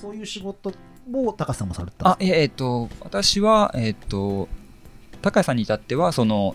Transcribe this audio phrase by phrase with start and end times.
[0.00, 0.72] そういう仕事
[1.12, 4.48] を高橋さんもされてたあ、えっ、と、私は、えっ、と、
[5.22, 6.54] 高谷さんに至っては、その、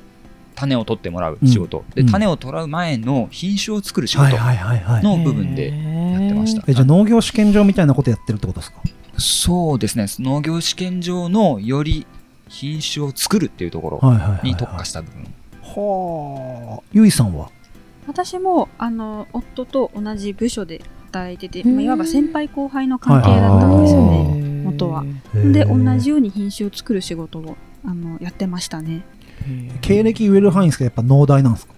[0.54, 2.08] 種を取ってもらう仕事、で、うん。
[2.08, 5.04] 種を取らう前の品種を作る仕事はいはいはいはい。
[5.04, 6.64] の部分でやってました。
[6.68, 8.82] えじゃあ農業試験場みたいなことやってるってことですか？
[9.18, 12.06] そうですね、農業試験場のより
[12.50, 15.24] 品種を作るっていうところはいはいはい、はい、に特化した部分。
[15.64, 16.84] はあ。
[16.92, 17.50] ゆいさんは？
[18.08, 20.82] 私もあの夫と同じ部署で
[21.12, 25.04] 働いてて、うんまあ、いわば先輩後輩の関係だったんですよね、ね元は。
[25.34, 29.04] で同じように品種を作る仕事をあのやってましたね。
[29.82, 31.74] 経歴言える範囲ですけどやっぱ農大なんですか？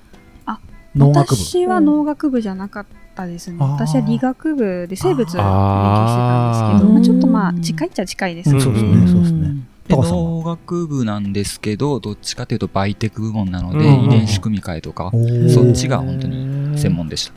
[0.46, 0.59] あ
[0.96, 1.36] 農学部。
[1.36, 3.58] 私は農学部じゃなかったですね。
[3.59, 8.62] 私は理学部で生物を勉強してたんですけあど、ーまあ、ちょっとまあ近いっちゃ近いですね、うん。
[8.62, 9.54] そうですねそうですね。
[9.90, 15.12] 農学部なんですけど、どっちかというとバイテク部門なので、うん遺伝子組み換えとか、
[15.54, 17.34] そっちが本当に専門でした。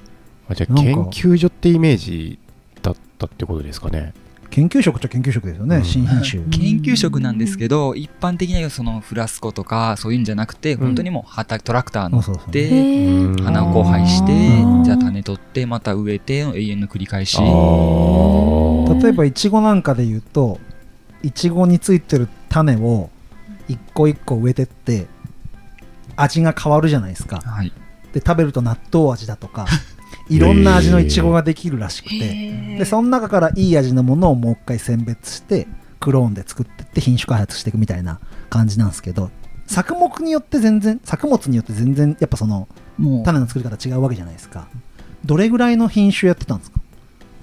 [0.48, 2.38] あじゃあ研究所ってイメージ
[2.82, 4.14] だったってことですかね。
[4.50, 5.84] 研究職っちゃ研究職ですよね、うん。
[5.84, 6.42] 新品種。
[6.50, 14.32] 研究職なんですけど、一般的にはそのフラスコとかそういうんじゃなくて、本当にもう畑トラクター乗って、うん花を交配して
[14.84, 17.38] じゃあ種取って、また植えての永遠の繰り返し。
[17.38, 20.58] 例えばいちごなんかで言うと
[21.22, 23.10] いちごについてる種を
[23.68, 25.06] 一個一個植えてって
[26.14, 27.42] 味が変わるじゃないですか。
[27.44, 27.72] はい。
[28.12, 29.66] で食べると納豆味だとか
[30.28, 35.66] いろんな味のいちごができるらしくて、でその中からいい味のものをもう一回選別して
[36.00, 39.30] クローンで作ってって品種開発していくみたいな感じなんですけど
[39.66, 44.68] 作目によって全然作物によって全然やっぱそのもう、種の作り方違うわけじゃないですか。
[45.24, 46.80] どれぐらいの品種やってたんですか？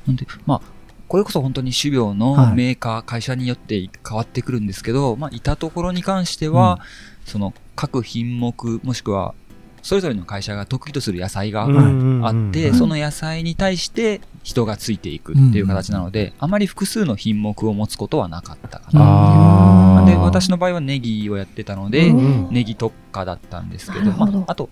[0.08, 0.62] なんで、まあ、
[1.08, 2.18] これこそ本当に種苗はい。
[2.18, 6.80] のメーカー、会社によって変わってくるんですけど、まあ、いたところに関しては、
[7.26, 9.36] その各品目、もしくは、
[9.84, 20.06] それぞれの会社が得意とする野菜がうんあって、うんその野菜に対して人がついていくっていう形なので、あまり複数の品目を持つことはなかったかな。
[20.06, 24.70] で、私の場合はネギをやってたので、うんネギ特化だったんですけど、まあ、あと、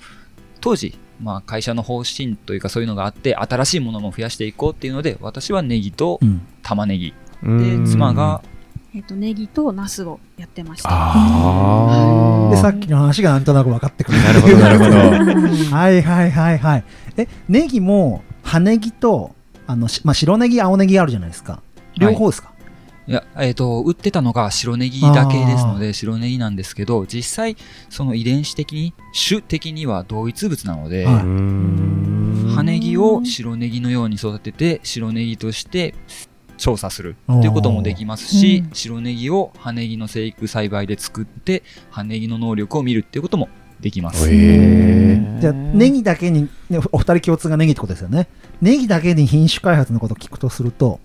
[0.61, 6.41] 当時、まあ、会社の方針というかそういうのがあって、新しいものも増やしていこうっていうので、私はネギとうん。
[6.63, 7.13] 玉ねぎ。
[7.43, 7.83] うん。
[7.85, 8.41] で、妻が、
[8.93, 10.89] えっとネギとナスをやってました。
[10.91, 14.91] ああでさっきの話がなんとなく分かってくるなるほどなるほど。
[15.75, 16.83] はいはいはいはい。
[17.17, 19.35] えネギも葉ネギと
[19.71, 21.61] あの、しまあ、白ネギ青ネギあるじゃないですか。
[21.97, 22.51] 両方ですか、
[23.07, 27.55] いや、えっ、と、売ってたのが白ネギだけですので、白ネギなんですけど、実際、
[27.89, 28.93] その遺伝子的に、
[29.27, 31.15] 種的には同一物なので、はい。
[31.15, 32.53] うん。
[32.55, 35.95] 葉ネギを白ネギのように育てて、白ネギとして
[36.61, 43.49] 調査するっていうこともできますし、うん白ネギを葉ネギの生育栽培で作って、葉ネギの能力を見るっていうことも
[43.79, 44.29] できます。
[44.31, 48.27] へえじゃあネギだけに、ね、お二人共通がネギってことですよね
[48.61, 50.99] ネギだけに品種開発のことを聞くとすると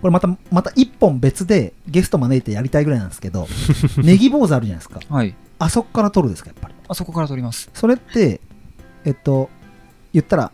[0.00, 3.48] これまたまた一本別でゲスト招いてやりたいぐらいなんですけど
[4.02, 5.34] ネギ坊主あるじゃないですかはい。
[5.58, 6.74] あそこから取るですかやっぱり？
[6.86, 7.68] あそこから取ります。
[7.74, 8.40] それって
[9.04, 9.50] えっと
[10.12, 10.52] 言ったら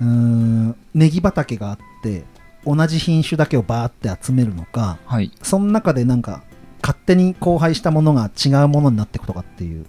[0.00, 2.24] うーんネギ畑があって
[2.66, 5.30] 同じ品種だけをバーって集めるのかはい。
[5.42, 6.42] その中でなんか
[6.82, 9.86] 勝手に交配したものが違うものになっていくとかっていう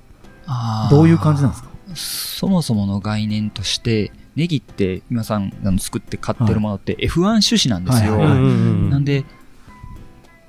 [0.89, 1.69] どういう感じなんですか？
[1.95, 8.17] そもそもの概念として、ネギって皆さんあの作って買ってるものって F1 種子なんですよ。
[8.17, 9.25] なんで、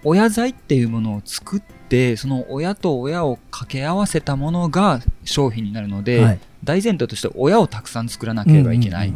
[0.05, 6.41] 親材っていうものを作って、その親と親を掛け合わせたものが商品になるので、はい。
[6.65, 9.13] 大前提として親をたくさん作らなければいけない。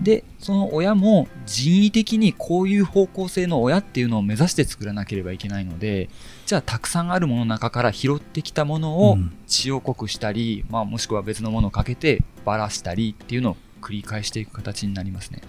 [0.00, 6.08] うんうんで、その親も人為的にこういう方向性の親っていうのを目指して作らなければいけないので、
[6.46, 15.42] じゃあたくさんあるものの中から拾ってきたものをうん血を濃くしたり、まあもしくは別のものをかけてばらしたりっていうのを繰り返していく形になりますね。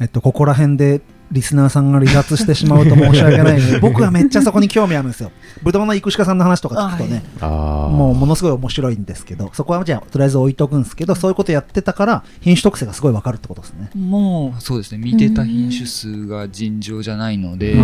[0.00, 5.30] えっと、ここら辺でリスナーさんが離脱してしまうと申し訳ないので、 僕はめっちゃそこに興味あるんですよ。
[5.62, 13.90] ブドウの育種家さんの話とか聞くとね、ああもうものすごい面白いんですけど、そこはじゃあとりあえず置いとくんですけど、そういうことやってたから、品種特性がすごいわかるってことですね。
[13.94, 17.76] もうそうですね、見てた品種数が尋常じゃないので、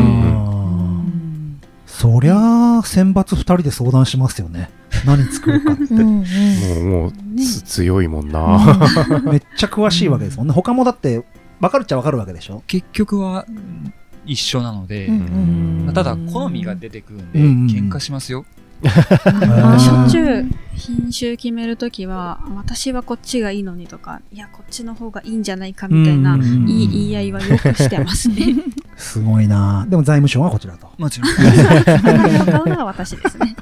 [1.86, 4.70] そりゃあ、選抜2人で相談しますよね。
[5.04, 5.94] 何作るかって。
[5.94, 10.52] もうもうつ強いもんなめっちゃ詳しいわけですもんね。
[10.52, 11.24] 他もだって、
[11.60, 12.62] 分かるっちゃ分かるわけでしょ？
[12.66, 13.92] 結局はうん
[14.28, 18.44] 一緒なので、んまあただ好みが出てくるんで、うんうん喧嘩しますよ。
[18.82, 20.44] まあしょっちゅう
[20.74, 28.36] 品種決めるときは私はこっちがいいのにとかいやこっちの方がいいんじゃないかみたいなうんうんうん言い言い合いはよくしてますね。
[28.98, 30.90] すごいなでも財務省はこちらと。
[30.98, 31.30] もちろん。
[31.32, 33.56] 買うのが私ですね。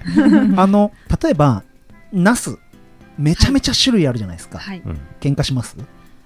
[0.56, 0.93] あの、
[1.23, 1.62] 例えば、
[2.12, 2.56] ナス、
[3.19, 4.58] めちゃめちゃ種類あるじゃないですか。
[4.58, 4.82] はい。
[4.85, 5.76] うん喧嘩します？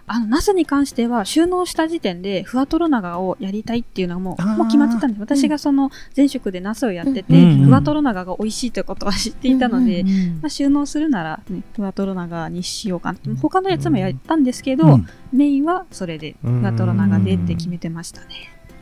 [0.09, 5.21] あの、ナスに関しては収納した時点でふわとろ長をやりたいっていうのがもう、もう決まってたんです。
[5.21, 7.65] 私がその前職でナスをやってて、うん。
[7.67, 13.19] ふわとろ長が美味しいということは知っていたので、うんうんまあ、収納するなら、ね、ふわとろ長にしようかな。
[13.41, 15.07] 他のやつもやったんですけど、うん。
[15.33, 18.27] メインはそれで、ふわとろ長でって決めてましたね。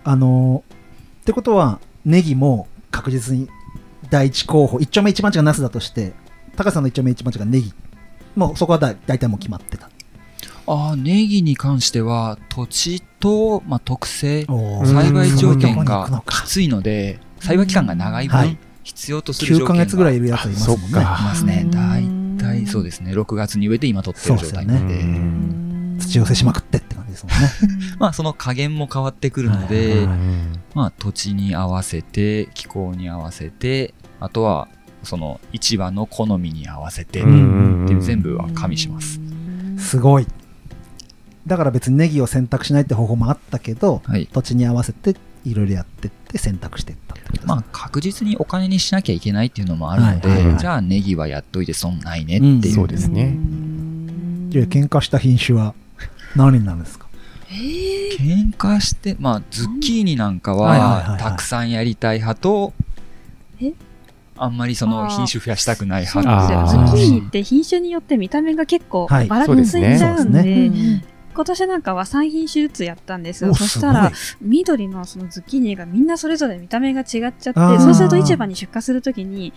[0.05, 0.77] あのー
[1.27, 3.49] ってことはネギも確実に
[4.11, 6.13] 第一候補一丁目一番地がナスだとして
[6.55, 7.73] 高さんの一丁目一番地がネギ。
[8.37, 9.91] もうそこはだ大体もう決まってた
[10.67, 14.45] ああ、ネギに関しては、土地と、まあ、特性、
[14.85, 18.59] 栽培条件がきついので、栽培期間が長い分、はい。
[18.83, 20.87] 必要とする条9件がヶ月ぐらいいるやついますもんね。
[20.87, 21.01] そっか。
[21.01, 21.63] いますね。
[21.65, 22.07] うん大
[22.39, 23.13] 体そうですね。
[23.13, 24.95] 6月に植えて今取ってる状態なので。
[24.95, 25.99] そうですようん。
[25.99, 27.87] 土寄せしまくってって感じですもんね。
[27.99, 34.69] まあその加減も変わってくるので、うんまあ土地に合わせて、気候に合わせて、あとは
[35.03, 39.21] その市場の好みに合わせて、ってうんいう全部は加味します。
[39.79, 40.27] すごい
[41.47, 44.27] だから別にネギを選択しないって方法もあったけどはい。
[44.33, 45.15] 土地に合わせて
[45.45, 47.49] いろいろやってって選択していったってことですね。
[47.49, 50.59] まあ確実にお金にしなきゃいけないっていうのもあるので、はいはいはい。
[50.59, 52.75] じゃあネギはやっといて損ないねっていう。
[52.75, 53.39] そうですね。
[54.49, 55.75] じゃあ喧嘩した品種は
[56.35, 57.07] 何になるんですか？
[57.49, 61.21] 喧嘩して、まあ、ズッキーニなんかはいはいはいはは、い。
[61.23, 62.73] たくさんやりたい派と
[63.61, 63.73] え、
[64.37, 66.53] あんまりその品種増やしたくないそう派。
[66.53, 66.87] なんですよ。
[66.87, 69.27] ズッキーニって品種によって見た目が結構はい。
[69.29, 71.05] ばらついちゃうんそうですで、ね
[71.37, 73.47] 今年なんかは3品種ずつやったんです。
[73.53, 79.53] そしたら、す緑のそのズッキーニがみんなそれぞれ見た目が違っちゃって、そうすると市場に出荷するときに、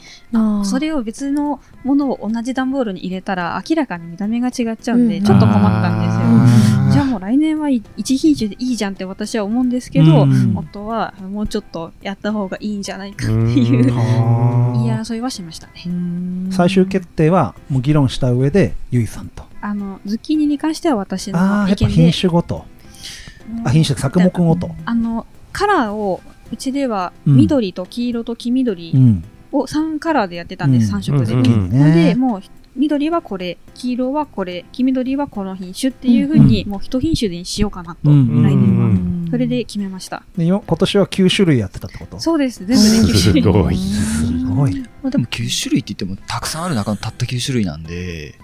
[0.65, 5.23] それを別のものを同じ段ボールに入れたら明らかに見た目が違っちゃうんで、うん。
[5.23, 6.91] ちょっと困ったんですよ。
[6.91, 10.57] じゃあもう来年は1品種でいいじゃんって私は思うんですけど、うん。
[10.57, 13.37] 夫はもうちょっとやった方がいいんじゃないかってう。
[13.37, 15.85] ん いう言い争いはしましたね。
[16.51, 21.93] 最終決定はもう議論した上でゆいさんとあの、ズッキーニに関しては私あの意見で。
[21.93, 22.11] 品。
[22.11, 22.65] 種ごと。
[23.63, 24.69] あ品種作目ごと。
[24.85, 26.21] あの、カラーを、
[26.51, 27.35] うちではうん。
[27.35, 29.23] 緑と黄色と黄緑うん。
[29.51, 30.99] を3カラーでやってたんです、うん。
[30.99, 31.33] 3色で。
[31.33, 31.93] うんうんなん。
[31.93, 32.41] で、ねもう、
[32.75, 39.18] 緑はこれ、黄色はこれ、黄緑はこの品種っていう風に、もう一品種でにしようかなと、うん来年は。
[39.29, 39.31] うん。
[39.31, 40.23] それで決めました。
[40.37, 42.19] で今今年は9種類やってたってこと？
[42.19, 43.43] そうです、全部で9種類。
[43.43, 43.77] すごい。
[43.77, 44.79] すごい。
[45.01, 48.35] まあでも9種類って言ってもたくさんある中のたった9種類なんで、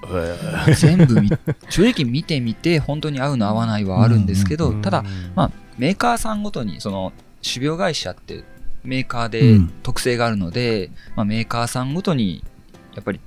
[0.77, 1.29] 全部見
[1.69, 5.03] 正直見てみて本当に合うの合わないはあるんですけど、ただ、
[5.35, 7.11] まあ、メーカーさんごとにその
[7.41, 8.43] 種苗会社って
[8.83, 9.73] メーカーでうん。
[9.83, 12.43] 特性があるので、まあ、メーカーさんごとに
[12.93, 13.19] やっぱり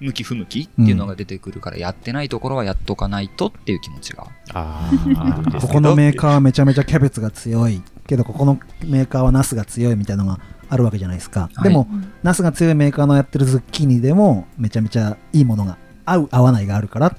[0.00, 4.26] 向き不向きっていうのが出てくるから、やってないところはやっとかないとっていう気持ちが。
[4.54, 4.90] あ
[5.60, 11.62] ここのメーカーはめちゃめちゃキャベツが強いけどここのメーカーはナスが強いみたいなのがあるわけじゃないですか、はい。
[11.64, 11.86] でも
[12.22, 15.76] ナスが強いメーカーのやってるズッキーニでもめちゃめちゃいいものが
[16.06, 17.10] 合う合わないがあるから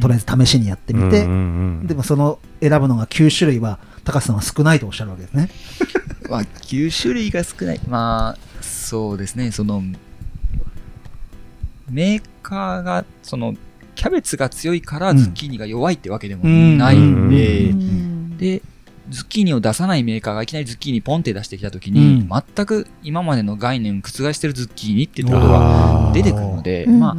[0.00, 5.50] とりあえず試しにやってみて、うんうんうんでもその選ぶのが9種類は高橋さんは少ないとおっしゃるわけですね。
[6.30, 7.80] まあ、9種類が少ない。
[7.88, 9.82] まあ、そうですね、その、
[11.90, 13.54] メーカーが、その、
[13.94, 15.16] キャベツが強いからうん。
[15.18, 18.38] ズッキーニが弱いってわけでもないんで、うん。
[18.38, 18.62] で、
[19.08, 22.28] ズッキーニを出さないメーカーがいきなりズッキーニポンって出してきたときに、うん。
[22.28, 27.00] 全く今までの概念を覆してるズッキーニっていうところが出てくるので、うん。
[27.00, 27.16] まあ、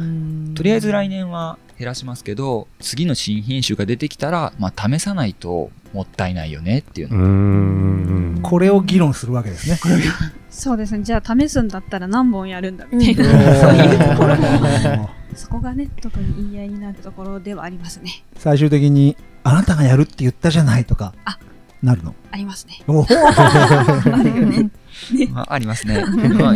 [0.54, 9.78] とりあえず来年は減らしますけど、次の新品種が出てきたら、まあ、試さないともったいないよねっていううこれを議論するわけですね
[10.50, 11.04] そうですね。
[11.04, 18.24] じゃあ試すんだったら何本やるんだみたいうんな、そういうところもそこがね、特に言い合いになるところではありますね。
[18.36, 21.38] 最終的にあなたがやるって言ったじゃないとかあ
[21.82, 22.82] なるのありますね。
[22.88, 24.70] おあるよね。
[25.30, 26.04] まあ、ありますね。
[26.38, 26.54] まあ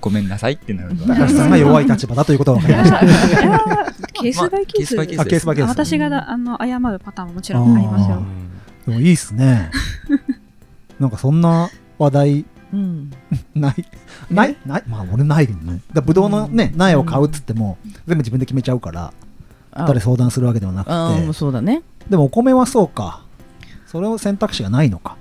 [0.00, 1.06] ごめんなさいってなると。
[1.06, 4.96] 高橋さんが弱い立場だということが分かりました ケースバイケース。
[4.96, 5.68] まあケースバイケースあケースバイケース。
[5.70, 8.22] 私がだあの謝るパターンももちろんありますあよ。
[8.86, 9.70] でもいいっすね。
[10.98, 12.44] なんかそんな話題。
[12.72, 13.10] うん。
[13.54, 13.84] ない
[14.30, 14.84] ないない？
[14.88, 15.80] まあ俺ないけどね。
[15.92, 19.12] だぶどうのね苗を買うっつっても全部自分で決めちゃうから
[19.72, 19.84] あ。
[19.86, 20.90] 誰相談するわけではなく
[21.26, 21.32] て。
[21.32, 21.82] そうだね。
[22.08, 23.22] でもお米はそうか。
[23.86, 25.16] それを選択肢がないのか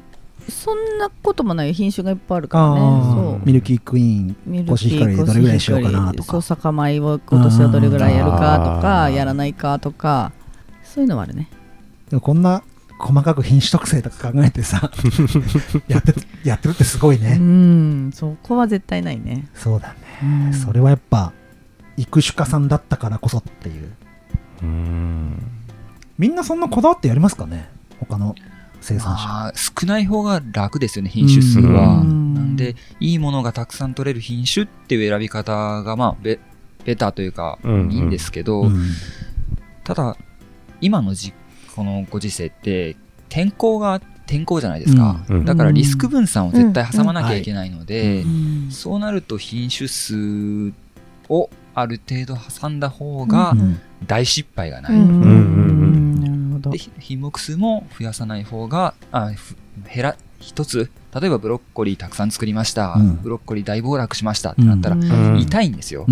[0.50, 3.42] そんなこともない品種がいっぱいあるからね。
[3.46, 6.32] ミルキークイーンミルコシヒカリどれぐらいしようかなとか。
[6.32, 9.12] そう酒米を今年はどれぐらいやるかとあかー。
[9.12, 10.32] やらないかとか
[10.84, 11.50] そういうのはあるね。
[12.10, 12.64] でもこんな
[13.00, 14.92] 細かく品種特性とか考えてさ
[15.88, 19.48] やってるやってるってすごいうね、んそこは絶対ないね。
[19.56, 20.54] そうだね、うん。
[20.54, 21.32] それはやっぱ
[21.98, 23.92] 育種家さんだったからこそっていう。
[24.64, 25.42] うん。
[26.18, 27.70] みんなそんなこだわってやりますかね？
[28.00, 28.36] 他の
[28.82, 32.02] 生産者、まあ、少ない方が楽ですよね、品種数は。
[32.02, 32.34] うん。
[32.34, 36.40] なんで、いいものがたくさん取れる品種っていう選び方が、まあ、ベ
[36.84, 37.92] ベターというか、うんうん。
[37.92, 38.90] いいんですけど、うん。
[39.84, 40.18] ただ、
[40.82, 41.34] 今の実
[41.76, 42.96] このご時世って
[43.30, 45.46] 天候が天候じゃないですか、うん。
[45.46, 48.72] だからリスク分散を絶対挟まなきゃいけないので、うん。
[48.72, 50.72] そうなると品種数
[51.30, 53.80] をある程度挟んだ方がうん。
[54.08, 55.22] 大失敗がない、うん。
[55.22, 55.61] うん
[56.64, 56.72] ほど。
[56.72, 59.56] でひ品目数も増やさない方があふ
[59.94, 60.90] 減ら一つ
[61.20, 63.16] 例えばブロッコリーたくさん作りました、うん。
[63.18, 65.40] ブロッコリー大暴落しましたってなったら、うん。
[65.40, 66.06] 痛いんですよ、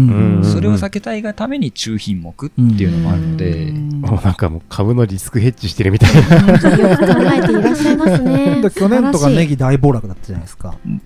[0.44, 6.41] それを避けたいがために中品目っていうのもあるので、もうなんかもう株のリスクヘッジしてるみたいな。
[6.41, 8.62] 本当によく考えていらっしゃいますね。
[8.62, 10.75] で去年とかネギ大暴落だったじゃないですか。
[10.86, 11.01] うん。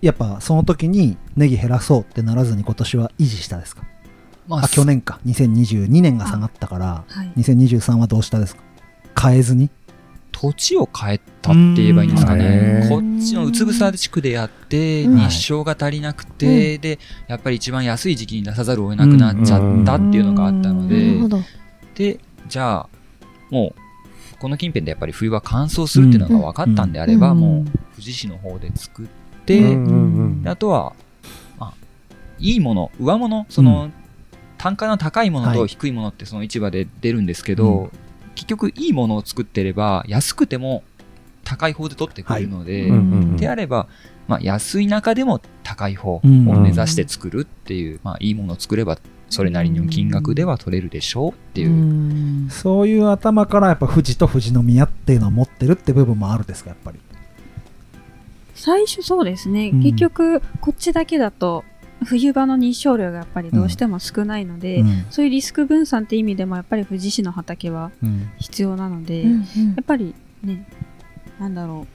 [0.00, 3.82] やっぱその時にネギ減らそうってならずに今年は維持したですか？
[4.46, 5.20] まあ去年か。
[5.26, 7.32] 2022年が下がったからはい。
[7.40, 8.62] 2023はどうしたですか？
[9.28, 9.70] 変えずに？
[10.32, 12.86] 土地を変えたって言えばいいんですかね。
[12.90, 15.18] こっちのうつぶさ地区でやってうん。
[15.18, 16.98] 日照が足りなくて、で
[17.28, 21.38] やっぱり一番安い時期に出さざるを得なくなっちゃったっていうのがあったのなで、るほど。
[21.94, 22.88] でじゃあ
[23.50, 27.38] もうこの近辺でやっぱり冬は乾燥するっていうのが分かったんであれば、うん。
[27.40, 29.06] もう富士市の方で作っ
[29.46, 30.94] て、うんうんうんであとは、
[31.58, 31.74] まあ、
[32.40, 33.90] いいもの上物その、
[34.64, 35.58] 単価の高いものはい。
[35.58, 37.96] と低いものってその市場で出るんですけど、う
[38.34, 40.82] 結局いいものを作ってれば安くても
[41.44, 43.88] 高い方で取ってくれるので、うんうんであれば、
[44.26, 48.96] まあ、安い中でも高い方をうん目指して作るっていう、まあ、いいものを作れば
[49.28, 52.48] それなりの金額では取れるでしょうっていう、うん。
[52.50, 56.98] そういう頭からやっぱ富士と富士宮っていうのを持ってるって部分もあるんですかやっぱり。
[58.54, 59.82] 最初そうですね、うん。
[59.82, 61.64] 結局こっちだけだと
[62.04, 65.06] 冬場の日照量がやっぱりどうしても少ないので、うん。
[65.10, 68.30] そういうリスク分散って意味でもやっぱり富士市の畑はうん。
[68.38, 69.46] 必要なので、うんや
[69.80, 70.66] っぱりね
[71.38, 71.94] なんだろう。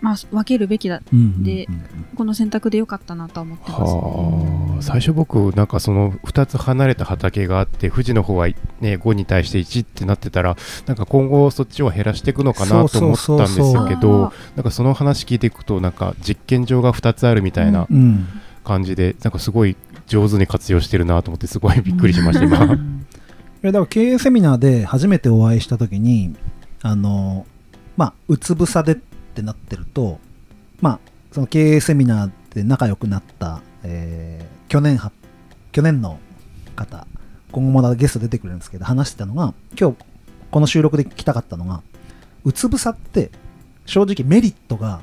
[0.00, 4.82] まあ分けるべきだうんでうんこの選択でよかったなとは思ってます、ね、はあ。
[4.82, 10.56] 最初僕なんかその2つ離れた畑があって富士の方は、ね、5に対して1ってなってたら
[10.86, 18.26] なんか今後そっちを減らしていくのかなと思ったんですそうそうけどなんかその話聞いていくとなんか実験場が2つあるみたいなうん
[18.68, 22.58] 感じでなんかすごい上手に活用してるなと思ってすごいびっくりしました今。
[22.64, 22.68] い
[23.62, 26.36] やだから経営セミナーで初めてお会いした時に
[26.82, 27.44] あの
[27.96, 28.96] まあうつぶさでっ
[29.34, 30.20] てなってると
[30.80, 30.98] まあ
[31.32, 35.10] その経営セミナーで仲良くなった、えー去年は
[35.72, 36.18] 去年の
[36.76, 37.06] 方
[37.50, 39.96] 今後まだゲスト出てくれるんですけど話してたのが今日
[40.50, 41.82] この収録で聞きたかったのが
[42.44, 43.30] うつぶさって
[43.86, 45.00] 正直メリットが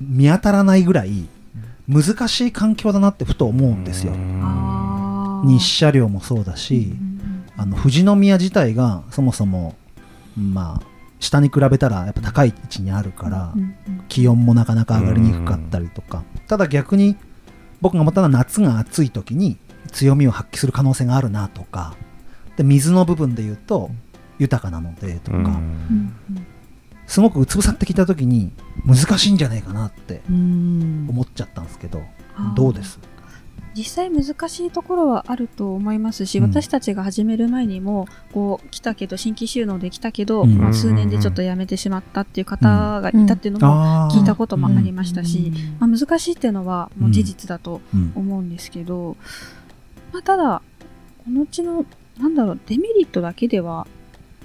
[0.00, 1.28] 見当たらないぐらい
[1.88, 4.12] 難しい環境だなってふと思うんですよ。
[5.44, 6.94] 日射量もそうだし、
[7.56, 9.76] あの富士宮自体がそもそも
[10.36, 10.86] まあ
[11.18, 13.54] 下に比べたらやっぱ高い位置にあるから、
[14.08, 17.16] 気温もなかなか上がりにくかったりとか、ただ逆に
[17.80, 19.58] 僕が思ったのは夏が暑い時に
[19.90, 21.96] 強みを発揮する可能性があるなとか。
[22.56, 23.90] で水の部分で言うと
[24.38, 25.58] 豊かなのでとか、
[27.06, 28.52] すごくうつぶさって聞いた時に
[28.86, 31.06] 難しいんじゃないかなってうん。
[31.10, 32.02] 思っちゃったんですけど、
[32.56, 32.98] どうです？
[33.74, 36.44] 実際難しいところはあると思いますし、うん。
[36.44, 40.58] 私たちが始める前にもこう来たけど新規収納できたけど、うん。
[40.58, 48.12] まあ、数年でちょっと辞めてしまったっていう方がいたっていうのも聞いたこともありましたし、まあ、難しいっていうのはもう事実だとうん。
[48.14, 49.16] 思うんですけど、
[50.12, 50.62] まあ、ただ
[51.24, 51.86] このうちの
[52.18, 53.86] なんだろうデメリットだけでは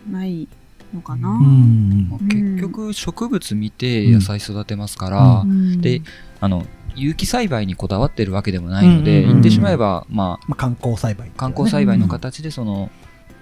[0.10, 0.48] ない
[0.94, 1.30] のかな。
[1.30, 6.02] うん結局植物見て野菜育てますから、うで
[6.40, 6.66] あの
[6.96, 9.34] 有機栽培にこだわってるわけでもないので、うんうんうん。
[9.36, 12.90] 言ってしまえば、ままあ、観光栽培あ、観光栽培の形でその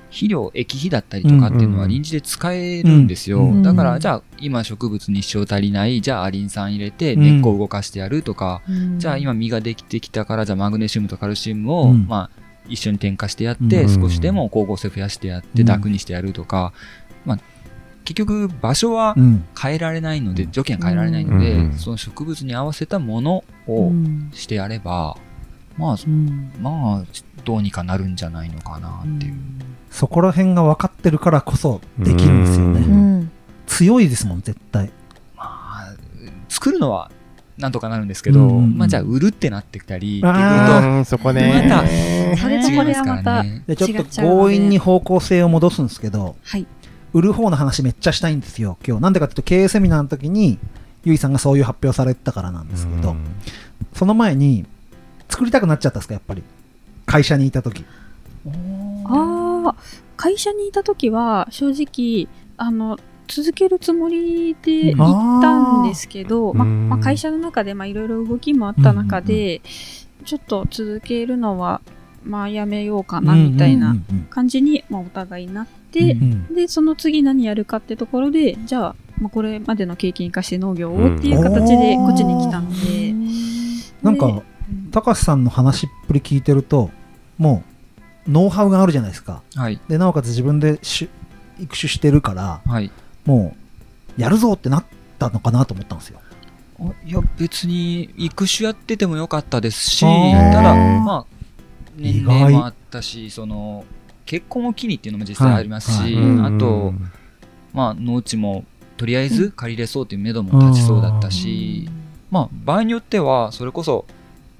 [0.09, 7.21] 肥料液肥だったりとかっていうのは臨時で使えるんですよ、うんだからじゃあ今植物日照足りないじゃあアリン酸入れてうん。
[7.21, 8.99] 根っこを動かしてやるとか、うん。
[8.99, 12.07] じゃあ今実ができてきたからじゃあマグネシウムとカルシウムを、うん。
[12.07, 14.01] まあ一緒に添加してやって、うん。
[14.01, 15.67] 少しでも光合成増やしてやって、うん。
[15.67, 16.73] 濁にしてやるとか、
[17.25, 17.39] まあ、
[18.03, 19.45] 結局場所はうん。
[19.59, 20.51] 変えられないので、うん。
[20.51, 21.73] 条件は変えられないので、うん。
[21.73, 24.31] その植物に合わせたものうをん。
[24.33, 25.17] してやれば、
[25.77, 26.51] まあ、うん。
[26.61, 27.03] まあ、
[27.43, 29.35] どうにかなるんじゃないのかなっていう。
[29.89, 33.31] そこら辺が分かってるからこそできるんですよね、ううん。
[33.65, 34.91] 強いですもん絶対。
[35.35, 35.93] まあ、
[36.49, 37.09] 作るのは
[37.57, 38.47] なんとかなるんですけど、うん。
[38.47, 41.63] うんうんまあじゃあ売るってなってきたり、っていううんそこね。
[41.69, 41.87] また
[42.37, 46.67] それとこれはまたねでちょっと強引に方向性を戻すんですけどはい
[47.15, 49.03] 売る方の話めっちゃしたいんですよ今日。
[49.03, 50.59] なんでかっていうと経営セミナーの時に
[51.05, 53.25] ゆいさんがそういう発表されてたからなんですけど、うん。
[53.93, 54.65] その前に
[55.29, 56.43] 作りたくなっちゃったんですかやっぱり。
[57.05, 57.85] 会社にいた時。
[59.05, 59.75] ああ
[60.17, 66.89] 会社にいた時は正直あの続けるつもりで行ったんですけど、まうん。
[66.89, 69.61] まあ、会社の中でまあいろいろ動きもあった中で、
[70.25, 71.79] ちょっと続けるのは
[72.25, 83.13] まあやめようかなみたいなうんうんうん感じにまあ、お互いになって、うんでその次何やるかってところでじゃあ、まあ、これまでの経験生かして農業をっていう形でうんこっちに来たので、
[84.01, 84.43] なんかで
[84.91, 86.89] 高橋さんの話っぷり聞いてると
[87.37, 87.63] も
[88.27, 89.41] うノウハウがあるじゃないですか。
[89.55, 89.79] はい。
[89.87, 91.09] でなおかつ自分でし
[91.59, 92.91] 育種してるからはい。
[93.25, 93.55] も
[94.17, 94.85] うやるぞってなっ
[95.19, 96.19] たのかなと思ったんですよ。
[96.79, 101.44] あいや、別に、育種やっててもよかったですし、ただ、まあ、
[101.97, 103.85] 年齢もあったし、その、
[104.25, 106.93] 結婚を機にっていうのも実際ありますし、あと、
[107.73, 108.65] まあ、農地も、
[108.97, 111.89] とりあえず借りれそうっていう目処も立ちそうだったし、
[112.31, 114.05] まあ、場合によっては、それこそ、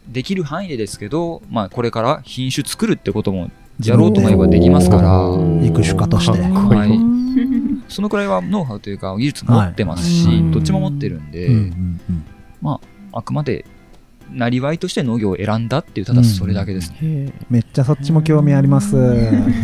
[0.07, 3.49] できる範囲でですけど、まあ、これから品種作るってことも、
[3.83, 5.29] やろうと思えばできますから、
[5.65, 6.39] 育種家として。
[6.41, 7.15] はい。
[7.87, 10.51] そのくらいはノウハウというか、技術持ってますし、はい。
[10.51, 11.53] どっちも持ってるんで、うん。
[11.53, 11.99] うん。
[12.63, 12.79] うん。
[13.13, 13.65] あくまで、
[14.31, 16.97] なりわいとして農業を選んだっていう、ただそれだけですね。
[17.01, 18.95] へめっちゃそっちも興味あります。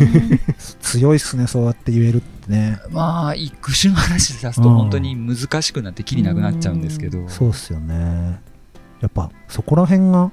[0.80, 2.78] 強いっすねそうやって言えるってね。
[2.90, 4.74] まあ、育種の話で出すとうん。
[4.76, 8.40] 本当に難しくなってきりなくなっちゃうんですけど、そうっすよね。
[9.00, 10.30] やっぱそこら辺が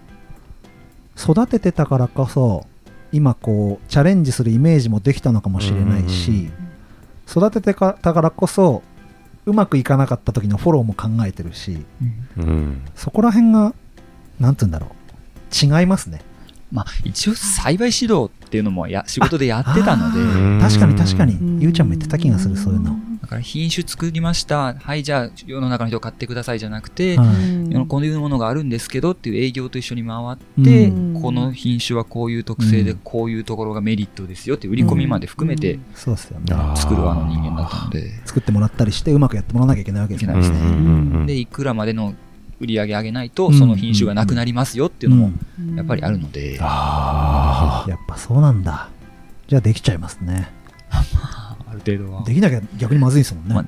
[1.18, 2.66] 育ててたからこそ
[3.12, 6.50] 今こうチャレンジするイメージもできたのかもしれないし
[7.28, 8.84] 育ててかたからこそ
[9.46, 11.84] うまくいかなかった時のフォローも考えてるし
[12.38, 12.82] うん。
[12.96, 13.74] そこら辺が
[14.40, 14.90] なんて言うんだろう。
[15.52, 16.22] 違いますね。
[16.72, 21.34] まあ、一応栽培指導っていうのもや仕事でやってたので、確かに確かに。
[21.34, 21.60] うん。
[21.60, 27.88] ゆうちゃんも言ってた気がするそういうの、だから品種作りました、はい、じゃあ世の中の人買ってくださいじゃなくて、はい。
[27.88, 31.20] こういうものがあるんですけどっていう営業と一緒に回って、うん。
[31.20, 33.00] この品種はこういう特性でうん。
[33.04, 36.40] こういうところがメリットですよっていう売り込みまで含めてそうですよ
[36.76, 41.26] 作る側の人間だったので、作ってもらったりしてうまくやってもらわなきゃいけないわけですね。
[41.26, 42.14] で、いくらまでの
[42.60, 43.54] 売り上げ上げないと、うん。
[43.58, 45.76] その品種がなくなりますよっていうのもうん。
[45.76, 48.90] やっぱりあるので、あやっぱそうなんだ。
[49.48, 50.50] じゃあできちゃいますね。
[50.92, 52.24] ある程度は。
[52.24, 53.66] できなきゃ逆にまずいですもんね、まあ、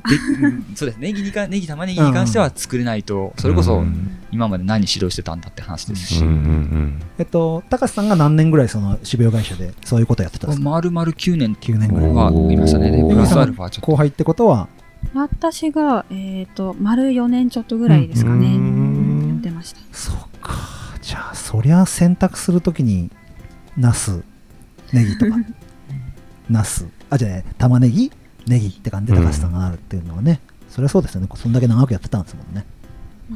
[0.76, 1.00] そうです。
[1.00, 4.18] ネギにかネギ玉ねぎに関しては作れないと、それこそうん。
[4.32, 10.70] 今まで何指導してたんだって話ですし、うんうんえっと高瀬さんが何年ぐらいその種苗会社でそういうことやってたんですか？
[10.70, 12.12] 丸々9年9年ぐらい。
[12.12, 12.92] はいましたね。
[12.92, 13.92] で、プラスアルファちょっと。
[13.92, 14.68] 後輩ってことは？
[15.14, 18.46] 私が、えっ、と、丸4年ちょっとぐらいですかね。
[18.48, 18.81] うん
[19.62, 19.80] ました。
[19.92, 20.54] そうか。
[21.02, 23.10] じゃあそりゃ選択するときに
[23.78, 24.24] ナス
[24.92, 25.36] ネギとか。
[26.50, 26.88] ナス。
[27.10, 28.12] あじゃあね玉ねぎ
[28.48, 31.28] ネギって感じで高瀬さんがなるっていうのはね、そりゃそうですよね。
[31.36, 32.66] そんだけ長くやってたんですもんね。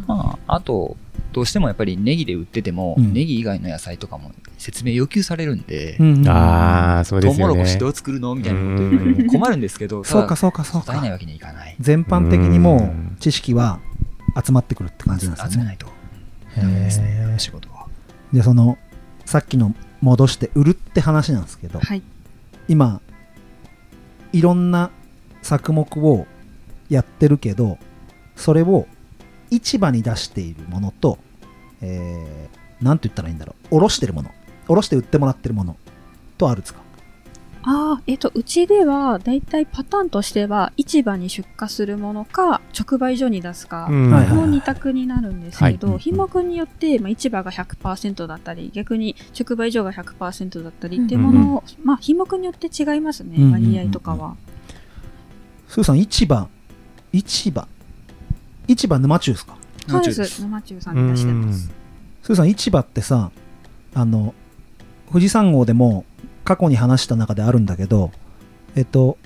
[0.07, 0.97] まあ、あと、
[1.31, 3.13] どうしてもやっぱりネギで売ってても、うん。
[3.13, 7.53] ネギ以外の野菜とかも説明要求されるんで、んああそうトウですよね。
[7.53, 10.93] モロコシどう作るのみたいなこと言うの困るんですけど、そうかそうかそうか。
[10.93, 11.75] 答えないわけにはいかない。
[11.79, 13.79] 全般的にもうんう知識は
[14.43, 15.51] 集まってくるって感じなんですよね。
[15.53, 15.87] 集めないと。
[16.55, 17.87] ダメですね仕事は。
[18.33, 18.77] でその
[19.25, 22.01] さっきの戻して売るって話なんですけどはい。
[22.67, 23.01] 今
[24.33, 24.91] いろんな
[25.41, 26.25] 作目を
[26.89, 27.77] やってるけど
[28.35, 28.87] それを
[29.49, 31.17] 市場に出しているものと、
[31.81, 34.31] えー、なんて言ったらいいんだろう卸してるもの
[34.67, 35.77] 卸して売ってもらってるもの
[36.37, 36.81] とあるんですか？
[37.67, 45.99] ああ、えっ、と、うちでは、だいたいパターンとしては、市場に出荷するものか、直売所に出すか、の2択になるんですけど、はい。
[45.99, 53.55] 品目によって、まあ、市場が100%だったり、逆に直売所が100%だったりっていうものを、まあ、品目によって違いますね、うんうんうん。
[53.55, 54.35] うん割合とかは。
[55.67, 56.47] スーさん市場
[57.11, 57.67] 市場
[58.67, 59.57] 市場沼中ですか？
[59.87, 60.13] そうで。
[60.13, 61.71] す沼中さんに出してます。
[62.21, 63.31] スーさん市場ってさ
[63.93, 64.33] あの
[65.09, 66.05] 富士山号でも
[66.45, 68.11] 過去に話した中であるんだけど
[68.75, 69.17] えっと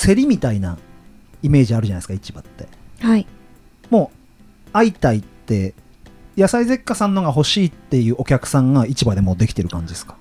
[0.00, 0.78] 競りみたいな
[1.42, 2.68] イメージあるじゃないですか市場って。
[3.00, 3.26] はい。
[3.90, 4.12] も
[4.68, 5.74] う会いたいって
[6.36, 10.16] 野菜絶花さんのが欲しいっていうお客さんが市場でもうできてる感じですか？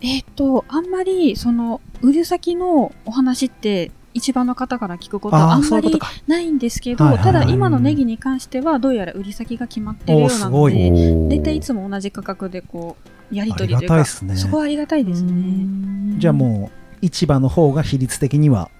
[0.00, 7.32] えっ、と、あんまり、その、売る先のお話って、市場の方から聞くことはあんまりないんですけど、はいはいはい。
[7.32, 14.36] ただ今のネギに関してはどうやら売り先が決まってるようなので、大体いつも同じ価格でこう、やりありが取りというか、ね。
[14.36, 16.18] そこはありがたいですね。
[16.18, 16.70] じゃあも
[17.02, 18.70] う市場の方が比率的には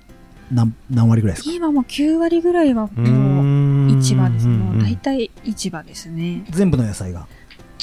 [0.51, 1.55] 何何割ぐらいですか？
[1.55, 4.47] 今もう9割ぐらいはうもんう市場です。
[4.47, 6.45] うんもう大体市場ですね。
[6.51, 7.27] 全部の野菜が？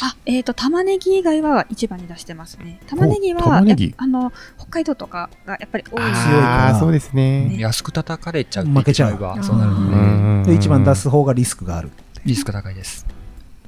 [0.02, 2.80] あ、えっ、と、玉ねぎ以外は市場に出してますね。
[2.88, 3.94] 玉ねぎは、ぎ。
[3.98, 6.66] あの、北海道とかがやっぱり多い強いしから。
[6.68, 7.58] ああそうですね。
[7.60, 9.18] 安く叩かれちゃう負けちゃう。
[9.44, 10.56] そうなるので。
[10.56, 11.92] 一番出す方がリスクがある
[12.24, 13.06] リスク高いです。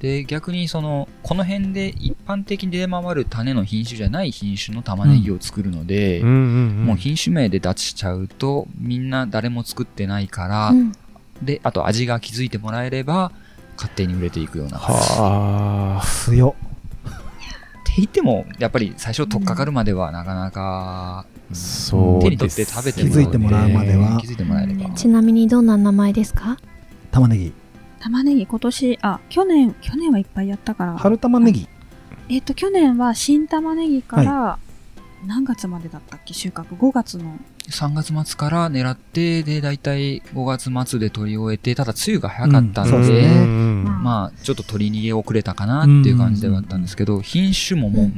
[0.01, 10.91] で、逆にその、この辺で一般的に出回る種の品種じゃない品種の玉ねぎを作るので、もう品種名で出しちゃうと、みんな誰も作ってないから、うん。
[11.43, 13.31] で、あと味が気づいてもらえれば、
[13.75, 14.79] 勝手に売れていくような。
[14.79, 16.71] っはあ強っ。
[17.83, 24.17] てって言っても、やっぱり最初取っかかるまではなかなか、そう手に取って食べて気づいてもらうまでは。
[24.21, 24.89] 気づいてもらえれば。
[24.91, 26.57] ちなみにどんな名前ですか？
[27.11, 27.53] 玉ねぎ
[28.01, 30.97] 玉ねぎ今年、あ、去年、去年はいっぱいやったから。
[30.97, 31.67] 春玉ねぎ。
[32.29, 34.57] えっ、と、去年は新玉ねぎから、
[35.27, 36.33] 何月までだったっけ？
[36.33, 37.35] 収穫 ?5 月の。
[37.69, 48.11] 3月末から狙って、で、だいたい5月末で取り終えて、ただ梅雨が早かったので、うんまあ、ちょっと取り逃げ遅れたかなっていう感じではあったんですけど、品種ももう、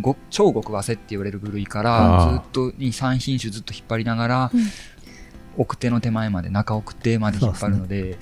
[0.00, 4.60] ご超極早生って言われる部類かあら、ーずっと2、3品種ずっと引っ張りながら、うん。
[5.56, 8.18] 奥手の手前まで、中奥手まで引っ張るので、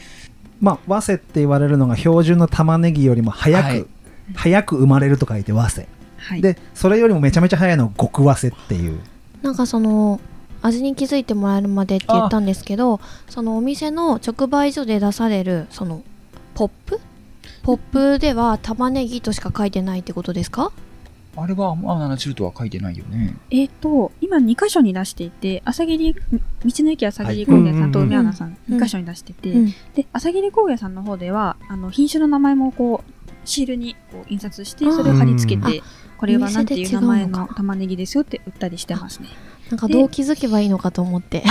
[0.62, 3.86] まあ早生って言われるのが標準の玉ねぎよりも早く、はい。
[4.34, 6.40] 早く生まれると書いて早生はい。
[6.40, 9.00] でそれよりもめちゃめちゃ早いのが極早生っていう。
[9.42, 10.20] なんかその
[10.62, 16.02] 味に気づいてもらえるまでって言ったんですけどそのお店の直売所で出されるその
[16.54, 17.00] ポップ？
[17.64, 20.70] ポップでは玉ねぎとしか書いてないってことですか？
[21.34, 23.36] あれは、まあ、70とは書いてないよね。
[23.50, 26.20] えっ、と、今2箇所に出していて、朝霧、道
[26.64, 28.78] の駅朝霧工芸さんとはい梅穴さんうん。
[28.78, 29.74] 2箇所に出してて、うん。
[29.94, 35.82] で、朝霧工芸さんの方では、あの、品種の名前もこう、シールにこう印刷して、それを貼り付けて、
[36.18, 39.28] これはなんていう名前の玉ねぎですよって売ったりしてますね。
[39.70, 41.42] なんかどう気づけばいいのかと思って。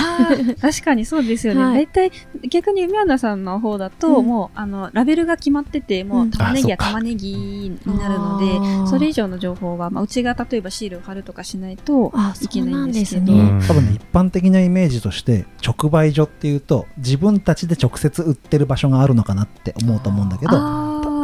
[0.60, 1.62] 確かにそうですよね。
[1.62, 1.86] はい。
[1.86, 2.12] 大体、
[2.48, 4.26] 逆に梅穴さんの方だと、うん。
[4.26, 6.30] もう、あの、ラベルが決まってて、もううん。
[6.30, 8.86] 玉ねぎは玉ねぎになるので、あー。
[8.86, 13.60] それ以上の情報は、まあ、うちが例えばシールを貼るとかしないとあいけないんんでけど、ね、うん。
[13.66, 20.52] 多分ね一般的なイメージとして直売所っていうと自分たちで直接売ってる場所があるのかなって思うと思うんだけど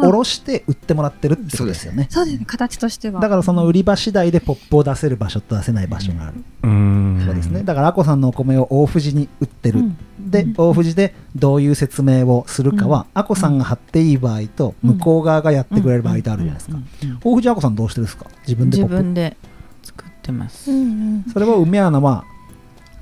[0.07, 2.07] おろして売ってもらってるってことですよね。
[2.09, 3.21] そうですね、形としては。
[3.21, 7.23] だからその売り場次第でポップを出せる場所と出せない場所がある、うん。
[7.25, 7.63] そうですね。
[7.63, 9.97] だからあこさんのお米を大藤に売ってる、うん。
[10.19, 10.53] でうん。
[10.57, 14.89] 大藤でどういう説明をするかは、あこさんが貼っていい場合とうん。
[14.95, 16.77] 向こう側がやってくれる場合とあるじゃないですか、
[17.23, 18.25] 大藤あこさんどうしてですか？
[18.47, 19.03] 自分でポ自ップ。
[19.03, 19.37] 分で
[19.83, 20.83] 作ってます、うんう
[21.19, 21.25] ん。
[21.31, 22.25] それは梅穴は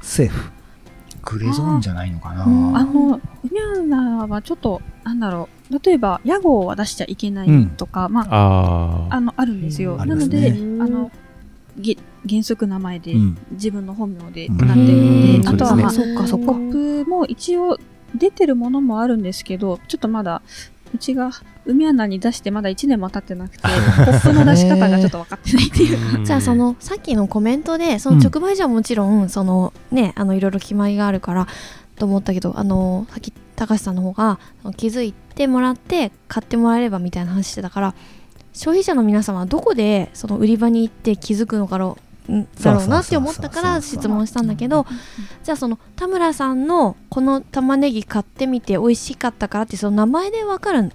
[0.01, 0.51] セーフ
[1.29, 2.45] グレーゾーンじゃないのかな。
[2.45, 2.77] うん。
[2.77, 9.95] あの、梅穴はちょっと、なんだろう、例えば、屋号は出しちゃいけないとか、まあ、ああの、あるんですよ。
[9.95, 10.01] うん。
[10.01, 10.53] あなので、あ
[10.87, 11.11] の、
[11.77, 13.37] げ原則名前で、うん。
[13.51, 14.57] 自分の本名でうん。
[14.57, 15.47] なってるので、うん。
[15.49, 16.45] あとは、まあ、そそっかそっか。
[16.47, 17.77] ポップも一応
[18.15, 20.41] 出てるものもあるんですけど、ちょっとまだ、
[20.93, 21.31] うちが
[21.65, 26.21] 梅穴に出してまだ1年も経ってなくて、 ポップの出し方がちょっと分かってないっていう。
[26.21, 31.47] あじゃあそのさっきのコメントでその直売所はもちろんそのねあのいろいろ決まりがあるから
[31.97, 34.39] と思ったけどあのさっき高橋さんの方が
[34.75, 37.95] 気づいてもらって買ってもらえればみたいな話してたから
[38.53, 42.06] 消費者の皆様はどこでその売り場に行って気づくのかろうん
[42.61, 44.85] だろうなって思ったから質問したんだけど
[45.43, 50.89] じゃあその田村さんのこの玉ねぎ買ってみて美味しかったからってその名前でわかるっ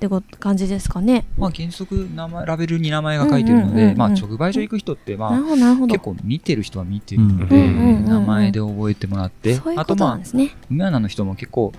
[0.00, 1.24] てこと感じですかね？
[1.36, 8.04] まあ、原則名前、ラベルに名前が書いてるので、まあ、直売所行く人って、まあ結構見てる人は見てるので、うんうんうんうん。
[8.04, 11.72] 名前で覚えてもらって、あとまあそういうことなんで、すね、梅穴の人も結構、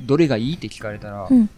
[0.00, 1.50] どれがいいって聞かれたら、うん。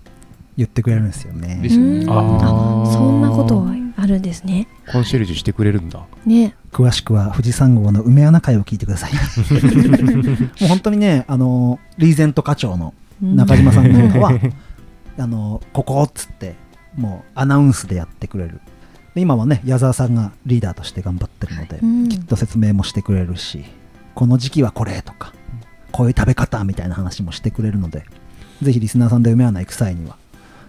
[0.57, 1.61] 言ってくれるんですよね。
[1.63, 1.99] ですよね。
[1.99, 4.69] うんあーそんなことはあるんですね。
[4.93, 6.07] コンシェルジュしてくれるんだ。
[6.25, 6.55] ね。
[6.71, 9.13] 詳しくは富士山号の梅穴会を聞いてください
[10.61, 14.39] もう本当にねあのリーゼント課長の中島さんなんかは
[15.19, 16.55] あのここっつって
[16.95, 18.61] もうアナウンスでやってくれる。
[19.15, 22.09] で今はね矢沢さんがリーダーとして頑張ってるので、うん。
[22.09, 23.65] きっと説明もしてくれるし
[24.15, 25.33] この時期はこれとか
[25.91, 28.05] こういう食べ方みたいな話もしてくれるので
[28.63, 30.17] ぜひリスナーさんで梅穴行く際には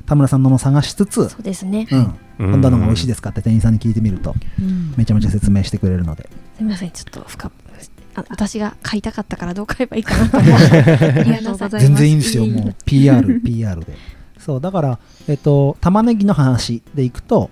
[0.09, 1.87] 田村さんのも探しつつ、そうですね。
[1.91, 2.51] うん、うん。
[2.53, 4.95] こんなのが美味しいですかって店員さんに聞いてみるとうん。
[4.97, 6.27] めちゃめちゃ説明してくれるので。
[6.57, 7.51] すみませんちょっと深
[8.15, 11.77] あ私が買いたかったからどう買えばいいかなと思って。
[11.79, 12.75] 全然いいんですよ、もう。
[12.85, 13.93] PR、PR で。
[14.39, 17.51] そう、だから、えっと、玉ねぎの話でいくと、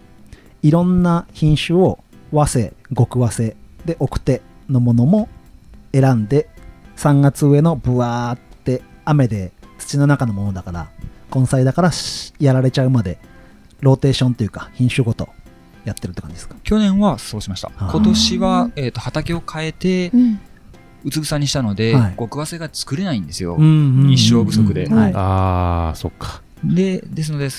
[0.64, 2.00] いろんな品種を
[2.32, 5.30] 和製、極和製で奥手のものも
[5.94, 6.50] 選んで、
[6.96, 10.90] 3月上のブワーって雨で土の中のものだから、
[11.34, 13.20] 根菜だからしやられちゃうまで、
[13.82, 15.30] ローテーションというか、品種ごと
[15.86, 16.56] やってるって感じですか？
[16.64, 17.72] 去年はそうしました。
[17.78, 20.40] 今年は、えー、と畑を変えてう、ん。
[21.04, 22.16] うつ草にしたので、はい。
[22.18, 23.56] 極早生が作れないんですよ。
[23.58, 24.88] ん日照不足で。
[24.88, 25.14] はい。
[25.14, 26.42] ああそっか。
[26.64, 27.50] で、ですので、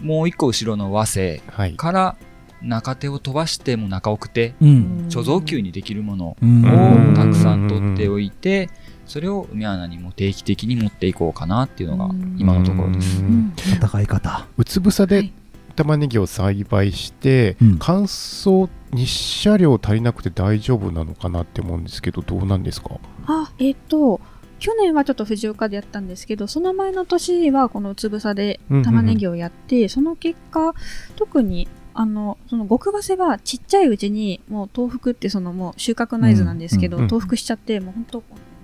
[0.00, 1.76] もう一個後ろの和製はい。
[1.76, 2.16] から
[2.62, 5.06] 中手を飛ばしても中奥手、うん。
[5.10, 7.12] 貯蔵級にできるものうん。
[7.12, 8.70] をたくさん取っておいて、
[9.12, 13.20] それを梅穴にも定期的に持っていこうかなっていうのが今のところです。
[13.20, 13.32] ううん。
[13.48, 14.46] ん戦い方。
[14.56, 15.32] うつ伏さではい。
[15.76, 17.76] 玉ねぎを栽培して、うん。
[17.78, 23.00] 乾燥日射量足りなくて大丈夫なのかなって思うんですけどどうなんですか？
[23.26, 24.18] あ、えっ、と、
[24.58, 30.74] 去年はちょっと藤岡でやったんですけど、その前の年はこのうつぶさで玉ねぎをやって、その結果、
[31.16, 38.22] 特にあのその極早生はちっちゃいうちにもう豆腐ってそのもう収穫の合図なんですけど、うんうん豆腐しちゃってもう本当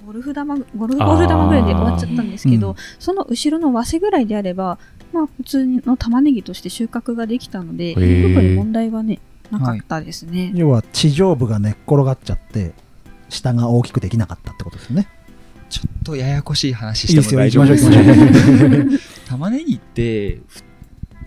[0.09, 4.79] ゴルフ玉ゴルフボール玉ぐらいで終わっちゃったんですけど、うんその後ろの早生ぐらいであれば
[5.13, 8.35] まあ普通の玉ねぎとして収穫ができたので、ー。
[8.35, 9.19] 特に問題はね
[9.51, 10.51] なかったですね。
[10.55, 12.73] 要は地上部が寝っ転がっちゃって
[13.29, 15.09] 下が大きくできなかったってことですよね。
[15.69, 19.01] ちょっとややこしい話いいしてですよも大丈夫行きましょうです行きましょう。
[19.29, 20.63] 玉ねぎってふ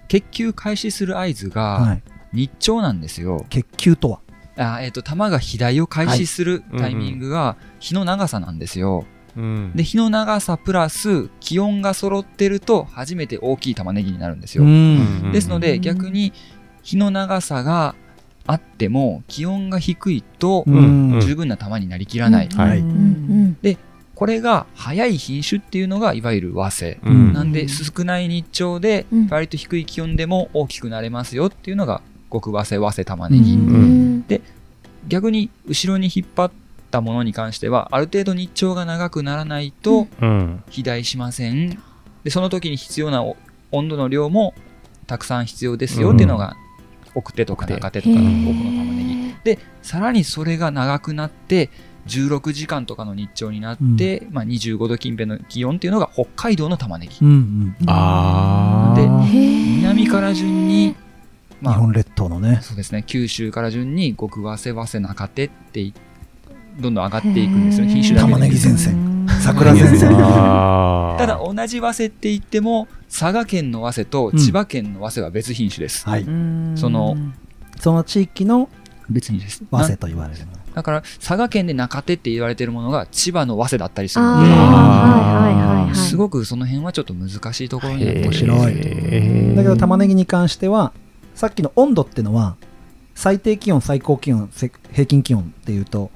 [0.08, 2.02] 結球開始する合図はがい。
[2.34, 3.46] 日朝なんですよ。
[3.52, 4.21] 血球とは？
[4.58, 9.06] あえっ、と玉が肥大を開始するタイミングが日の長さなんですよ。
[9.36, 9.72] うん。
[9.76, 14.64] で日の長さプラス気温が揃ってると初めて大きい玉ねぎになるんですよ。
[14.64, 15.32] ん。
[15.32, 16.34] ですので逆に
[16.84, 17.96] 日の長さが
[18.48, 21.20] あっても気温が低いとうん。
[21.22, 22.50] 十分な玉になりきらない。
[22.50, 22.80] はい。
[22.80, 23.78] うんうん
[24.14, 27.00] これが早い品種っていうのがいわゆる和製。
[27.04, 27.34] うん。
[27.34, 29.28] なんで少ない日照でうん。
[29.30, 33.54] 割と低い気温でも大きくなれますよっていうのが極和製和製玉ねぎ。
[33.54, 34.26] うん。
[34.30, 34.42] うん。
[35.08, 36.52] 逆に後ろに引っ張っ
[36.92, 40.64] たものに関してはある程度日照が長くならないとうん。
[40.66, 41.80] 肥大しません。
[42.24, 43.36] でその時に必要なお
[43.72, 44.54] 温度の量も
[45.08, 46.56] たくさん必要ですよっていうのが
[47.16, 49.12] 奥手とか中手とかの奥の玉ねぎ。
[49.44, 51.70] でさらにそれが長くなって
[52.08, 57.18] 16時間とかの日照になって、まあ、25度近辺の気温っていうのが北海道の玉ねぎ。
[57.22, 60.96] うんうんで南から順に、
[61.62, 62.60] まあ、日本列島のね。
[62.62, 63.04] そうですね。
[63.06, 65.94] 九州から順に極早生早生中手ってい
[66.80, 67.88] どんどん上がっていくんですよ。
[67.88, 68.34] 品種だけで。
[68.34, 69.28] 玉ねぎ前線。
[69.42, 70.10] 桜前線。
[71.18, 76.26] ただ同じ早生って言っても佐賀県の早生と千葉県の早生は別品種です、はい。
[76.76, 77.16] その
[77.80, 78.70] その地域の
[79.10, 79.64] 別品種です。
[79.70, 80.40] 和な製と言われる
[80.74, 89.56] だから佐賀県で中手って言われてるものが千葉の早生だったりするのあーはいはいはいはいで、すごくその辺はちょっと難しいところになって面白い。
[89.56, 90.94] だけど玉ねぎに関しては
[91.42, 92.56] さっきの温度ってのは
[93.16, 96.12] 最低気温最高気温せ平均気温っていうと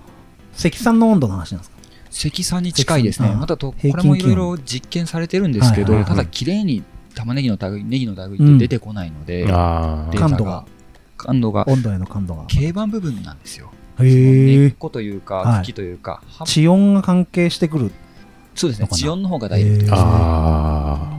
[0.53, 1.77] 積算の温度の話なんですか？
[2.11, 3.33] 積算に近いですね。
[3.33, 6.83] またとこれもいろいろ実験されてるんですけど、はいはいただ綺麗に
[7.15, 10.11] 玉ねぎの類ネギの類って出てこないので、あー。
[10.11, 10.65] データ感度が。
[11.17, 12.45] 感度が温度への感度が。
[12.47, 13.71] 軽板部分なんですよ。
[13.99, 15.63] へ根っえことというかはい。
[15.63, 17.91] 茎というか、葉地温が関係してくる。
[18.53, 18.87] そうですね。
[18.89, 19.97] 地温の方がダイレクトですね。
[20.03, 21.17] あ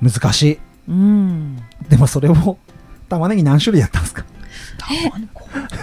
[0.00, 0.58] 難しい。
[0.86, 2.58] うんでもそれを
[3.08, 4.24] 玉ねぎ何種類やったんですか？
[4.78, 5.78] たまにこう何種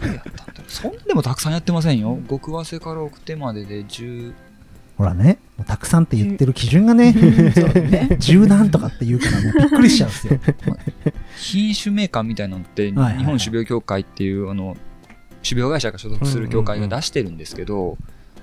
[0.00, 2.18] 類やったんだそんでもたくさんやってませんよ。
[2.28, 4.34] 極早生から奥手までで10
[4.98, 7.14] ほらねもうたくさんって言ってる基準がね
[8.18, 10.38] 十何とかって言うからもうびっくりしちゃうんですよ。
[11.36, 14.76] 品種メーカーみたいなのって、日本種苗協会っていうあの
[15.42, 17.96] 種苗会社が所属する協会が出してるんですけど、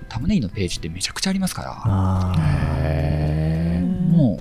[0.09, 1.75] 玉ねぎのページってめちゃくちゃありますから、
[4.09, 4.39] も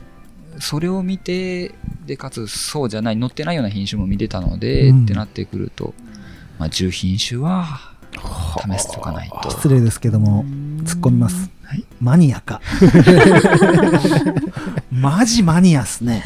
[0.56, 1.74] うそれを見て
[2.06, 5.04] でかつそうじゃない載ってないような品種も見てたので、うん。
[5.04, 5.94] ってなってくると、
[6.58, 7.66] まあ、10品種は
[8.14, 9.36] 試しておかないと。
[9.36, 10.44] ー失礼ですけども
[10.84, 11.84] 突っ込みます、はい。
[12.00, 12.60] マニアか。
[14.90, 16.24] マジマニアっすね。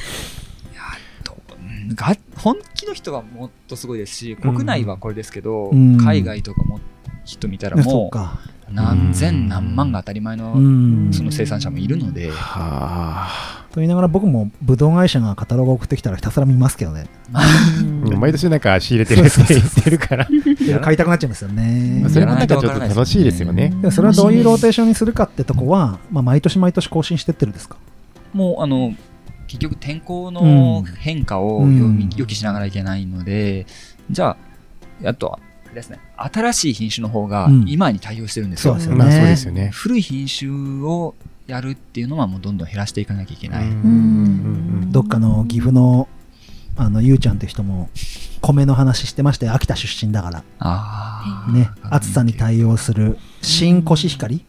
[1.94, 5.98] が本気の人はもっとすごいですし国内はこれですけど、うん。
[5.98, 6.80] 海外とかも
[7.24, 8.40] 人見たらもうか
[8.72, 11.11] 何千何万が当たり前のうん。
[11.12, 13.28] その生産者もいるので、は
[13.70, 17.06] と言いながら僕もブドウ会社がカタログ送ってきたらひたすら見ますけどね。
[17.33, 17.42] あ
[18.18, 20.28] 毎年なんか仕入れてるって言ってるから。
[20.80, 22.00] 買いたくなっちゃいますよね。
[22.00, 23.72] まあそれもなんかちょっと楽しいですよね。
[23.90, 27.76] それはどういうローテーションにするかってとこは、まあ、毎年毎年更新してってるんですか？
[28.33, 28.94] もうあの
[29.46, 31.64] 結局天候の変化を
[32.16, 33.66] 予期しながらいけないので、
[34.11, 34.37] じゃ
[35.04, 35.38] ああとは
[35.74, 35.98] ですね。
[36.16, 37.64] 新しい品種の方がうん。
[37.68, 38.92] 今に対応してるんですよ,、そうですよ。
[38.92, 39.70] ねまあそうですよね。
[39.72, 40.50] 古い品種
[40.83, 41.14] を
[41.46, 44.90] やるっていうのはもうどんどん減らしていかなきゃいけない、ん。
[44.92, 46.09] どっかの岐阜の
[46.76, 47.90] あのゆうちゃんって人も
[48.40, 49.54] 米の話してましたよ。
[49.54, 50.44] 秋田出身だから。
[50.61, 51.70] ああね。
[51.90, 54.44] 暑さに対応する新コシヒカリ？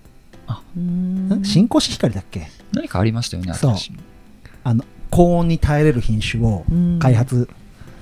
[0.79, 1.41] ん。
[1.43, 2.47] 新コシヒカリだっけ？
[2.73, 3.53] 何かありましたよね
[4.63, 6.63] あの高温に耐えれる品種を
[6.99, 7.47] 開発うん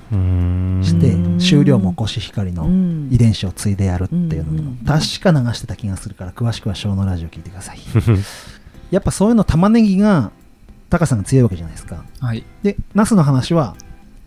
[0.10, 1.40] してうん。
[1.40, 2.68] 収量もコシヒカリの
[3.12, 7.80] 遺伝子を継いでやるっていうのをうん確か流してた気がするから詳しくは小のラジオ聞いてください。
[8.92, 10.32] やっぱそういうの玉ねぎが
[10.90, 12.04] 高さが強いわけじゃないですか。
[12.20, 12.44] はい。
[12.64, 13.76] でナスの話は？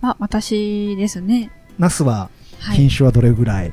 [0.03, 1.51] あ、私ですね。
[1.79, 2.29] ナスは
[2.61, 2.77] はい。
[2.77, 3.73] 品種はどれぐらい、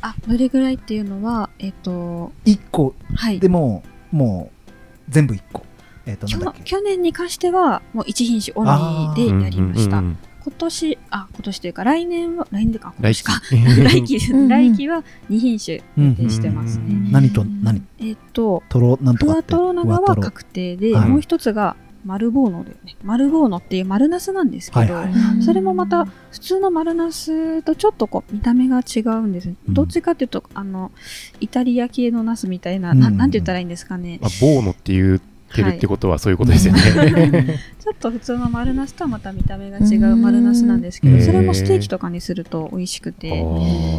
[0.00, 2.94] あ、どれぐらいっていうのは、えっと、1個。
[3.14, 3.38] はい。
[3.38, 4.70] でももう
[5.08, 5.64] 全部1個。
[6.06, 9.98] えっ、となんだ去年に関しては、もう一品種オンリーでやりました。
[9.98, 13.40] うんうん今年、あ、今年というか、来年は、来年でか、今来年か。
[13.40, 16.84] 期 来期来期は2品種予定してますね。
[16.88, 17.82] うん何と何？
[17.98, 19.50] えっと、トロなんとふわかって。
[19.50, 29.48] とろ長は確定で、はいもう一つが、丸ボーノでね、丸ボーノっていう丸ナスなんですけど、はいはそれもまた普通の丸ナスとちょっとこう見た目が違うんです。
[29.48, 29.74] うん。
[29.74, 30.92] どっちかっていうと、あの、
[31.40, 33.00] イタリア系のナスみたいな、うん。
[33.00, 34.18] ななんて言ったらいいんですかね。
[34.22, 35.20] まあ、ボーノって言っ
[35.54, 36.80] てるってことはそういうことですよね。
[37.78, 41.22] ちょっと普通の丸ナスとはまた見た目が違う丸ナスなんですけど、うん。
[41.22, 43.42] それもステーキとかにすると美味しくて、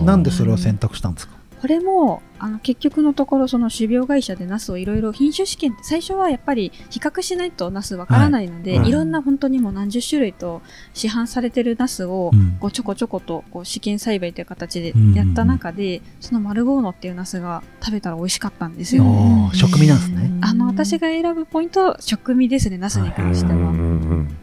[0.06, 1.41] なんでそれを選択したんですか？
[1.62, 8.90] これもあの結局のところその種苗会社でナスをいろいろ品種試験最初はやっぱり比較しないとナスわからないので、はい。
[8.90, 10.64] いろんな本当にもう何十種類と
[10.96, 12.58] 市販されてるナスをうん。
[12.60, 19.06] こうちょこちょことこう試験栽培という形でうんやった中で、そのマルゴーノっていうナスが食べたら美味しかったんですよ。
[19.54, 20.32] 食味なんですね。
[20.42, 23.54] あの私が選ぶポイントは食味ですねナスに関しては。
[23.54, 23.74] うんうんう
[24.16, 24.38] ん。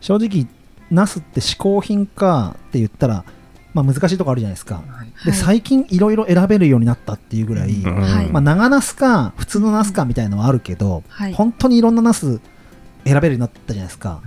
[0.00, 0.46] 正直
[0.88, 3.24] ナスって嗜好品かって言ったら、
[3.72, 4.76] まあ、難しいとこあるじゃないですか。
[4.76, 5.24] はい。
[5.24, 5.38] ではい。
[5.38, 8.00] 最近いろいろ選べるようになったっていうぐらい、うん。
[8.00, 8.26] はい。
[8.28, 11.32] まあ、長ナスか普通のナスかみたいのはあるけど、はい。
[11.32, 12.40] 本当にいろんなナス
[13.04, 14.20] 選べるようになったじゃないですか。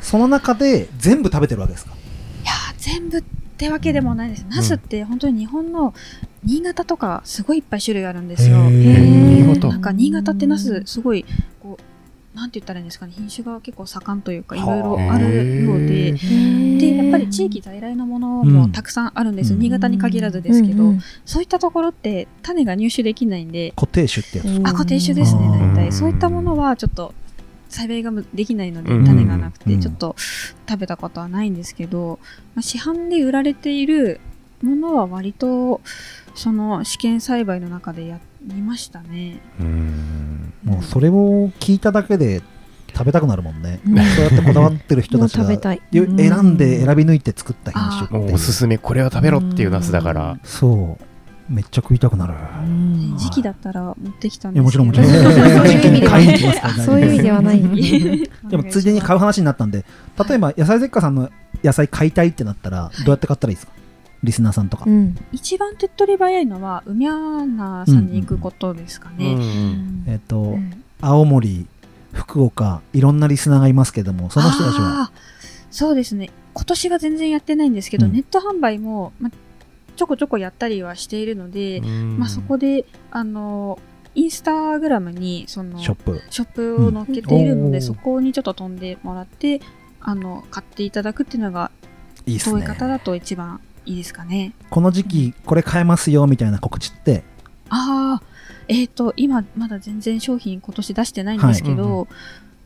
[0.00, 1.92] その中で全部食べてるわけですか？
[2.44, 3.22] やー全部っ
[3.56, 4.46] てわけでもないです。
[4.48, 5.92] ナスって本当に日本の
[6.42, 8.58] 新潟とかすごいいっぱい種類あるんですよ。
[8.58, 11.26] なんか新潟ってナスすごい
[11.62, 11.82] こう
[12.34, 16.12] なんて言ったらいいんですかね品種が結構盛んというかいろいろあるようで。
[16.12, 19.50] でやっぱり地域在来のものもたくさんあるんです。
[19.50, 19.62] よ、うん。
[19.62, 21.00] 新潟に限らずですけど、うんうん。
[21.24, 25.74] そういったところって種が入手できないんで、固定種ってやつ、あ固定種ですねうん。
[25.74, 25.92] 大体。
[25.92, 27.14] そういったものはちょっと
[27.70, 30.16] 栽培ができないのでうん種がなくてうんちょっと
[30.68, 32.18] 食べたことはないんですけど、
[32.54, 34.20] まあ、市販で売られている
[34.62, 35.80] ものは割と
[36.34, 39.40] その試験栽培の中でやりましたね。
[39.58, 40.29] うん
[40.64, 42.42] もうそれを聞いただけで
[42.92, 45.82] 食べたくなるもんね、そうやってこだわってる人たちが食べたい。
[45.92, 48.04] よ選んで選び抜いて作った品種。
[48.06, 50.38] ってもいううおすすめこれは食べろっていうナスだから。
[50.44, 51.04] そう。
[51.52, 52.34] めっちゃ食いたくなる。
[53.18, 54.84] 時期だったら持ってきたんいやですけど。
[54.84, 56.76] もちろんもちろん。
[56.84, 57.60] そういう意味ではない。
[58.48, 59.84] でもついでに買う話になったんで
[60.28, 61.28] 例えば野菜絶花さんの
[61.64, 63.72] 野菜買いたいってなったらどうやって買ったらいいですか？
[64.22, 64.84] リスナーさんとか。
[64.86, 65.16] うん。
[65.32, 69.36] 一番手っ取り早いのは海アナさんに行くことですかね。
[70.06, 70.84] えっとうん。
[71.00, 71.66] 青森
[72.12, 75.10] 福岡いろんなリスナーがいますけどもその人たちは？
[75.70, 76.30] そうですね。
[76.52, 78.12] 今年は全然やってないんですけど、うん。
[78.12, 79.30] ネット販売も、ま、
[79.96, 83.78] ちょこちょこやったりはしているので、まあ、そこであの
[84.14, 86.20] インスタグラムにそのショップ。
[86.28, 89.60] ショップを載っけているので、そこにちょっと飛んでもらって
[90.00, 91.70] あの買っていただくっていうのが
[92.26, 92.42] いいね。
[92.42, 94.52] 遠い方だと一番いいですかね。
[94.70, 97.24] この時期これ買えますよみたいな告知って？
[97.68, 98.22] ああ、
[98.68, 102.08] えっ、と、今、まだ全然商品今年出してないんですけど、はい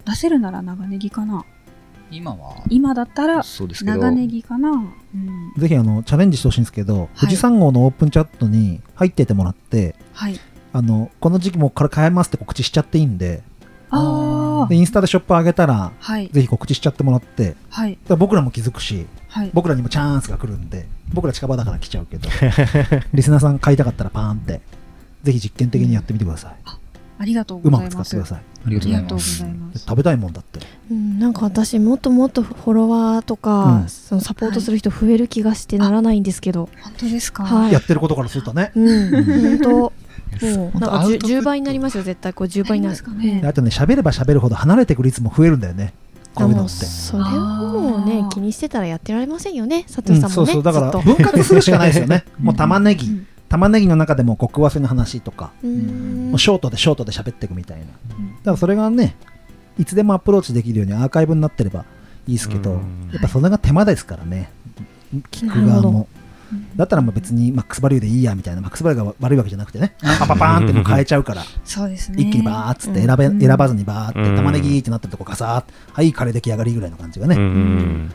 [0.07, 1.47] 出せるなら長ネギかな。
[2.11, 2.57] 今は？
[2.69, 4.71] 今だったらそうですけど長ネギかな。
[4.71, 4.75] う
[5.17, 5.53] ん。
[5.57, 10.39] ぜひあのチャレンジしてほしいんですけど、富士山号のオープンチャットに入っててもらってはい。
[10.75, 13.43] あのこの時期もこれ買えますって告知しちゃっていいんで
[13.89, 13.97] あ
[14.69, 16.29] でインスタでショップ上げたらあ、はい。
[16.33, 17.57] ぜひ告知しちゃってもらって。
[17.71, 17.99] はい。
[18.19, 19.51] 僕らも気づくしはい。
[19.53, 22.29] 僕らにもチャンスが来るんで僕ら近場だから来ちゃうけど
[23.13, 24.61] リスナーさん買いたかったらパーンって
[25.23, 26.55] ぜひ実験的にやってみてください、
[27.19, 28.15] ありがとううまございます。
[28.17, 28.43] く使ってください。
[28.67, 29.39] ありがとうございます。
[29.41, 29.79] ざいます。
[29.87, 30.61] 食べたいもんだって。
[30.91, 33.89] うん、なんか私もっともっとフォロワーとか、うん。
[33.89, 37.45] そのサポートする人増える気がしてならないんですけど、本当ですか？
[37.45, 37.73] はい。
[37.73, 38.73] やってることからするとね。
[38.75, 39.93] うん、本当
[40.43, 40.73] なん。
[40.73, 41.27] 当かアウトプット。
[41.29, 42.97] 10, 倍になりますよ絶対こう10倍になる。
[42.97, 43.41] なりますかね。
[43.41, 45.95] であとね喋れば喋るほど離れていく率も増えるんだよね。
[46.35, 46.71] こういうのって。
[46.85, 50.63] それをもうね気にしてたらやってられませんよね佐うん藤さんもね、そうそう。
[50.63, 52.25] だから分割するしかないですよね。
[52.41, 53.27] もう玉ねぎ、うん。
[53.49, 56.31] 玉ねぎの中でも極早生の話とか、うん。
[56.31, 57.85] もうショートでショートで喋っていくみたいな。
[57.85, 58.27] だうん。
[58.29, 59.15] からそれがね
[59.79, 61.85] いつでもアプローチできるようにアーカイブになってれば
[62.27, 63.11] いいですけど、うん。
[63.13, 64.51] やっぱそれが手間ですからね。
[65.31, 66.09] 聞く側も
[66.77, 69.95] だったらもう別にマックスバリューでいいやみたいなマックスバリューが悪いわけじゃなくてね。
[70.19, 71.43] パパパーンってもう変えちゃうから。
[71.65, 72.23] そうですね。
[72.23, 73.41] 一気にバーっつって選べ、うん。
[73.41, 74.37] 選ばずにバーってうん。
[74.37, 78.13] 玉ねぎってなってるとこガサーッはいカレー出来上がりぐらいの感じがね、うん。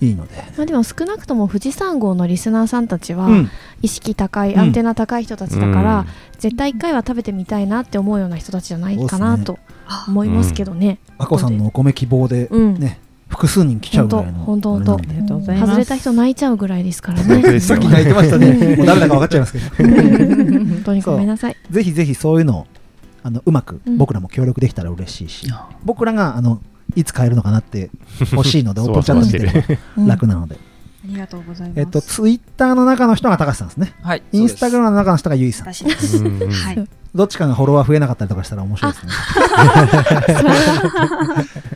[0.00, 3.50] いいので、まあ、でも少なくとも富士山号のリスナーさんたちはうん。
[3.82, 4.60] 意識高い、うん。
[4.60, 6.06] アンテナ高い人たちだから、
[6.38, 9.58] 絶対一回は食べてみたいなって思うような人たちじゃないかなと
[10.08, 10.98] 思いますけどね。
[11.18, 12.74] 和子さんのお米希望でうん。
[12.74, 13.00] ね、
[13.36, 15.14] 複数人来ちゃうぐらいのほんとほんとあれなんで。
[15.14, 15.68] ありがとうございます。
[15.68, 17.60] 外れた人泣いちゃうぐらいですから本当でね。
[17.60, 18.76] さっき泣いてましたね。
[18.76, 19.64] もう誰だか分かっちゃいますけど。
[19.76, 21.56] 本当にごめんなさい。
[21.70, 22.66] ぜひぜひそういうのを
[23.22, 23.98] あのうまくうん。
[23.98, 25.52] 僕らも協力できたら嬉しいし、
[25.84, 26.60] 僕らがあの
[26.94, 27.90] いつ買えるのかなって
[28.32, 30.06] 欲しいので オープンチャット見てればうん。
[30.06, 30.58] 楽なので、あ
[31.06, 31.80] りがとうございます。
[31.80, 33.92] えっとツイッターの中の人が高橋さんですね。
[34.02, 35.66] はいインスタグラムの中の人がゆいさん。
[35.66, 36.88] はい。
[37.16, 39.12] どっちかがフォロワー増えなかったりとかしたら面白いですね。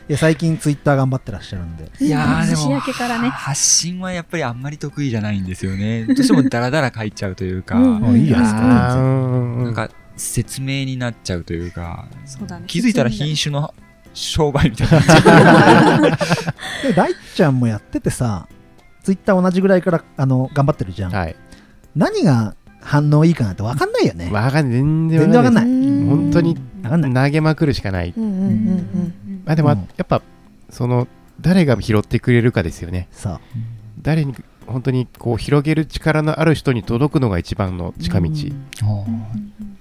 [0.11, 1.89] や最近ツイッター頑張ってらっしゃるんで。
[1.99, 3.29] いやーでも年明けからね。
[3.29, 6.05] 発信はやっぱりあんまり得意じゃないんですよね。
[6.05, 8.93] どうしてもダラダラ書いちゃうというか、 うんあいいじゃないですか。
[8.93, 12.07] あーなんか説明になっちゃうというか。
[12.25, 12.65] そうだね。
[12.67, 13.73] 気づいたら品種の
[14.13, 15.99] 商売みたいな。
[16.83, 18.47] で大ちゃんもやっててさ
[19.03, 21.35] ツイッター同じぐらいからあの頑張ってるじゃん、はい。
[21.95, 24.29] 何が反応いいかなって分かんないよね。
[24.31, 24.79] わかんない。
[24.79, 25.65] 全然全然わかんない。
[25.65, 26.07] うん。
[26.07, 28.13] 本当に投げまくるしかない。
[29.45, 30.21] あでも、うんやっぱ、
[30.69, 31.07] その、
[31.39, 33.07] 誰が拾ってくれるかですよね。
[33.11, 33.39] さ
[34.01, 34.35] 誰に、
[34.67, 38.29] 本当にこう広げる力のある人に届くのが一番の近道。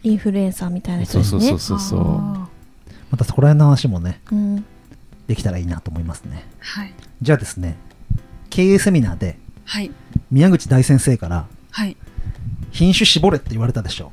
[0.02, 2.00] インフルエンサーみたいな人そうですねそうそうそう。
[2.00, 2.48] あ
[3.10, 4.64] またそこら辺の話もねうん
[5.26, 6.94] できたらいいなと思いますねーはい。
[7.20, 7.76] じゃあですね
[8.48, 9.90] 経営セミナーではい。
[10.30, 11.96] 宮口大先生からはい。
[12.72, 14.10] 品種絞れって言われたでしょ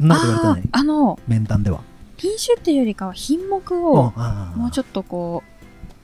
[0.00, 1.80] そんなこと言われてなあの、面談では
[2.16, 5.42] 品種っていうよりかは品目を、ああもうちょっとこ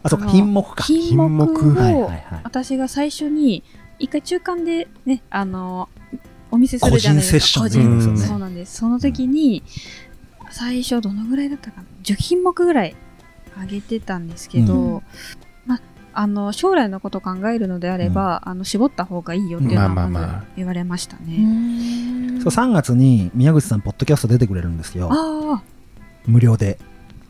[0.02, 0.74] あそうかあの品目か。
[0.78, 3.62] う、品目を、はい私が最初に、
[3.98, 5.88] 一回中間でね、あの、
[6.50, 7.60] お見せするじゃないですか。
[7.60, 8.76] 個人セッションそうなんです。
[8.76, 9.62] その時に、
[10.50, 12.96] 最初どのぐらいだったかな ?10 品目ぐらい
[13.56, 15.02] あげてたんですけど、うん。
[15.66, 15.80] ま、
[16.12, 21.38] あの、将来のことを考えるのであれば、あの、絞った方がいいよっていうのはまあまあままあず言われましたうね。
[21.38, 25.08] んそう3月に宮口さんポッドキャスト出てくれるんですよ。
[25.12, 25.62] あ
[26.26, 26.78] 無料で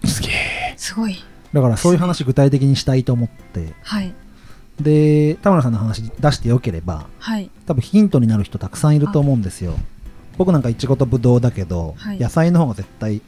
[0.04, 0.74] すげえ。
[0.74, 1.16] あ、すごい。
[1.52, 4.14] だからそういう話具体的にしたいと思ってはい。
[4.80, 7.50] で田村さんの話出してよければはい。
[7.66, 9.74] 多分ヒントになる人たくさんいると思うんですよ
[10.38, 13.20] 僕なんかいちごとぶどうだけど、はい野菜の方が絶対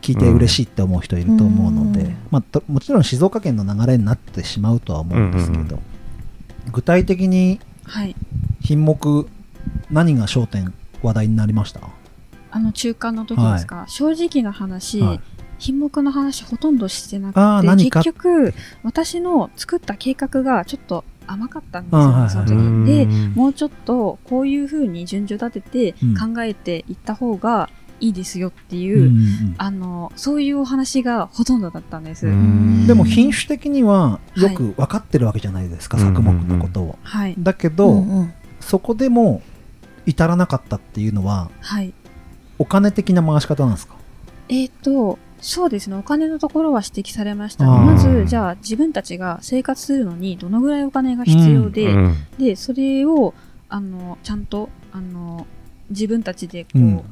[0.00, 5.78] 聞いて嬉しいって思う人いると思うので、うんまあ、ともちろん静岡県の流れになってしまうとは思うんですけど、うんうん
[6.70, 8.14] 具体的にはい。
[8.60, 9.26] 品目
[9.90, 11.80] 何が焦点話題になりました、
[12.50, 15.20] あの、中間の時ですか、正直な話、はい。
[15.58, 22.86] 品目の話ほとんどしてなくて、結局、私の作った計画がちょっと甘かったんですよ、その時。
[22.86, 23.32] で、うん。
[23.34, 26.34] もうちょっとこういう風に順序立ててうん。
[26.34, 27.68] 考えていった方が
[28.00, 32.26] いいですよってうんいう、うんうんあの、そういうお話がほとんどだったんです。
[32.26, 32.86] うん。
[32.86, 37.34] でも品種的にはよく分かってるわけじゃないですか、はい作目のことを、はい。
[37.38, 38.32] だけど、うんうん。
[38.60, 39.42] そこでも
[40.06, 41.92] 至らなかったっていうのははい。
[42.58, 43.94] お金的な回し方なんですか？
[44.48, 47.66] えっ、と、そうですね、お金のところは指摘されました。
[47.66, 53.34] まず、じゃあ自分たちが生活するのにどのぐらいお金が必要で、うんで、それを、
[53.68, 55.46] あの、ちゃんと、あの、
[55.90, 57.02] 自分たちでこう、うん。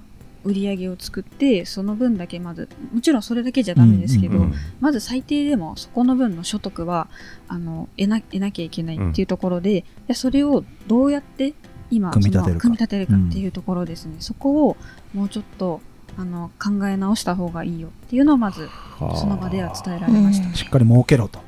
[0.45, 4.55] 売り上げを作って、その分だけまず、もちろんそれだけじゃダメですけど、うんうん。
[4.79, 7.09] まず最低でもそこの分の所得は、
[7.49, 11.53] あの、得な、得なきゃいけないっていうところで、でそれをどうやって
[11.91, 14.17] 今、組み立てるか組み立てるかっていうところですね。
[14.21, 14.77] そこを
[15.15, 15.81] もうちょっと、
[16.19, 18.69] あの、考え直した方がいいよっていうのをまず、
[18.99, 20.55] その場では伝えられました。
[20.55, 21.41] しっかり儲けろと、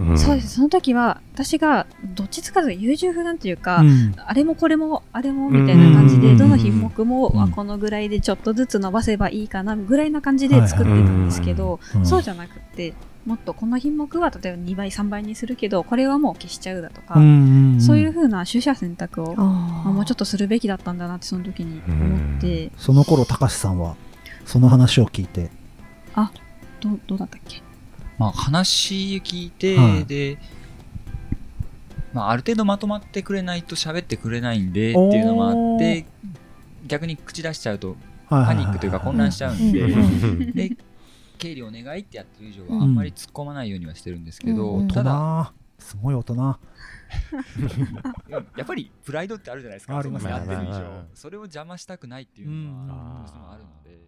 [0.00, 0.18] うん。
[0.18, 0.54] そうです。
[0.56, 4.14] その時は、私が、どっちつかず優柔不断というか、うん。
[4.16, 6.38] あれもこれも、あれも、みたいな感じで、うん。
[6.38, 7.42] どの品目も、うん。
[7.42, 12.06] あこのぐらいでちょっとずつ伸ばせばいいかな、ぐらいな感じで作ってたんですけど、うん。
[12.06, 12.94] そうじゃなくて、
[13.26, 23.94] もっとこの品目は例えば2倍、3倍にするけど、これはもう消しちゃうだとか、そういう風な取捨選択を、あまあもうちょっとするべきだったんだなってその時に思って、その頃高橋さんは
[24.46, 25.50] その話を聞いて。
[26.80, 27.62] どうどうだったっけ？
[28.20, 30.04] まあ、話聞いて、はい。
[30.04, 30.36] で、
[32.12, 36.04] まあ、ある程度まとまってくれないと喋ってくれないんでっていうのもあって、
[36.86, 37.96] 逆に口出しちゃうと
[38.28, 40.52] パニックというか混乱しちゃうんで、うん。
[40.52, 40.76] で、
[41.38, 44.88] 経理お願いってやってる以上はあんまり突っ込まないようにはしてるんですけど、うん。
[44.88, 45.86] 大ただ、人。
[45.86, 46.58] すごい大人。
[48.28, 51.04] やっぱりプライドってあるじゃないですか、ありますやってる以上。
[51.14, 52.86] それを邪魔したくないっていうのうん。
[52.86, 53.98] はどうしてもあるので。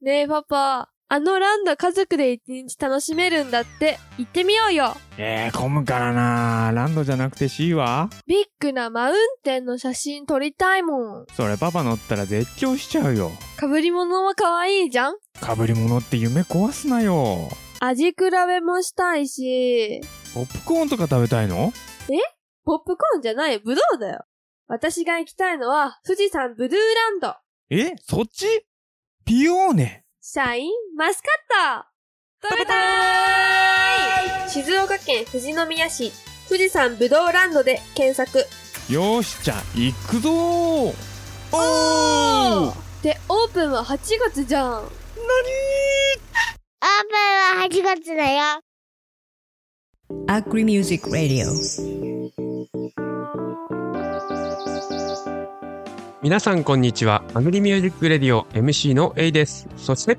[0.00, 8.10] ねえパパ、あのランド家族で一日楽しめるんだって、行ってみようよえー、混むからなランドじゃなくて C は？
[8.26, 11.26] ビッグなマウンテンの写真撮りたいもん。
[11.36, 13.30] それパパ乗ったら絶叫しちゃうよ。
[13.60, 15.14] 被り物は可愛いじゃん？
[15.34, 17.50] 被り物って夢壊すなよ。
[17.78, 20.00] 味比べもしたいし、
[20.34, 21.72] ポップコーンとか食べたいの？
[22.64, 24.24] ポップコーンじゃない、ブドウだよ。
[24.66, 27.36] 私が行きたいのは、富士山ブルーランド。
[27.70, 27.94] え？
[28.02, 28.44] そっち？
[29.24, 30.02] ピオーネ。
[30.28, 31.28] シャインマスカ
[31.78, 31.84] ッ
[32.42, 32.48] ト。
[32.50, 36.10] 食べたーい静岡県富士宮市、
[36.48, 38.40] 富士山ブドウランドで検索。
[38.92, 40.94] よーし、じゃあ、行くぞー。
[41.52, 42.74] おー。
[43.04, 44.72] で、オープンは8月じゃん。
[44.72, 44.90] オープ
[47.60, 48.60] ンは8月だよ。
[50.26, 51.52] Agri Music Radio
[56.26, 57.22] 皆さんこんにちは。
[57.34, 59.68] Agri Music Radio MC の A です。
[59.76, 60.18] そして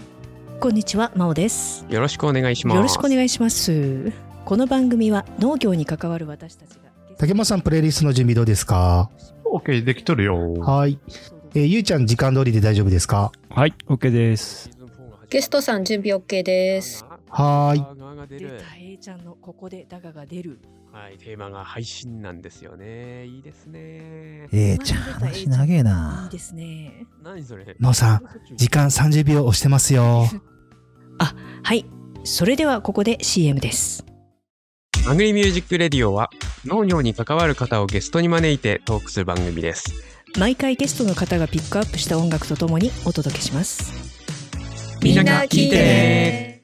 [0.62, 2.78] こんにちは真央ですよろしくお願いします。
[2.78, 4.14] よろしくお願いします
[4.46, 9.10] この番組は農業に関わる私たちが竹本さん、プレイリストの準備どうですか
[9.44, 10.54] ？OK、できとるよ。
[10.54, 10.98] はい。
[11.54, 13.34] えーゆうちゃん、時間通りで大丈夫ですか？
[13.50, 14.70] はい、OK です。
[15.30, 17.06] ゲストさん準備 OK です。
[17.28, 18.30] はーい。
[18.40, 20.60] 出た A ちゃんのここでダガが出る。
[20.98, 23.28] はい、テーマが配信なんですよね。
[23.28, 24.50] いいですね。
[24.52, 26.22] ええちゃん、話長えな。
[26.24, 27.06] いいですね。
[27.24, 27.76] 何それ？
[27.80, 28.22] のうさん、
[28.56, 30.26] 時間30秒押してますよ。
[31.64, 31.86] はい。
[32.24, 34.06] それではここで CM です。
[35.08, 36.32] Agri Music Radio は
[36.66, 39.94] 農業に関わる方をゲストに招いてトークする番組です。
[40.40, 43.94] 毎回ゲストの方がピックアップした音楽とともにお届けします。
[45.04, 46.57] みんな聞いてね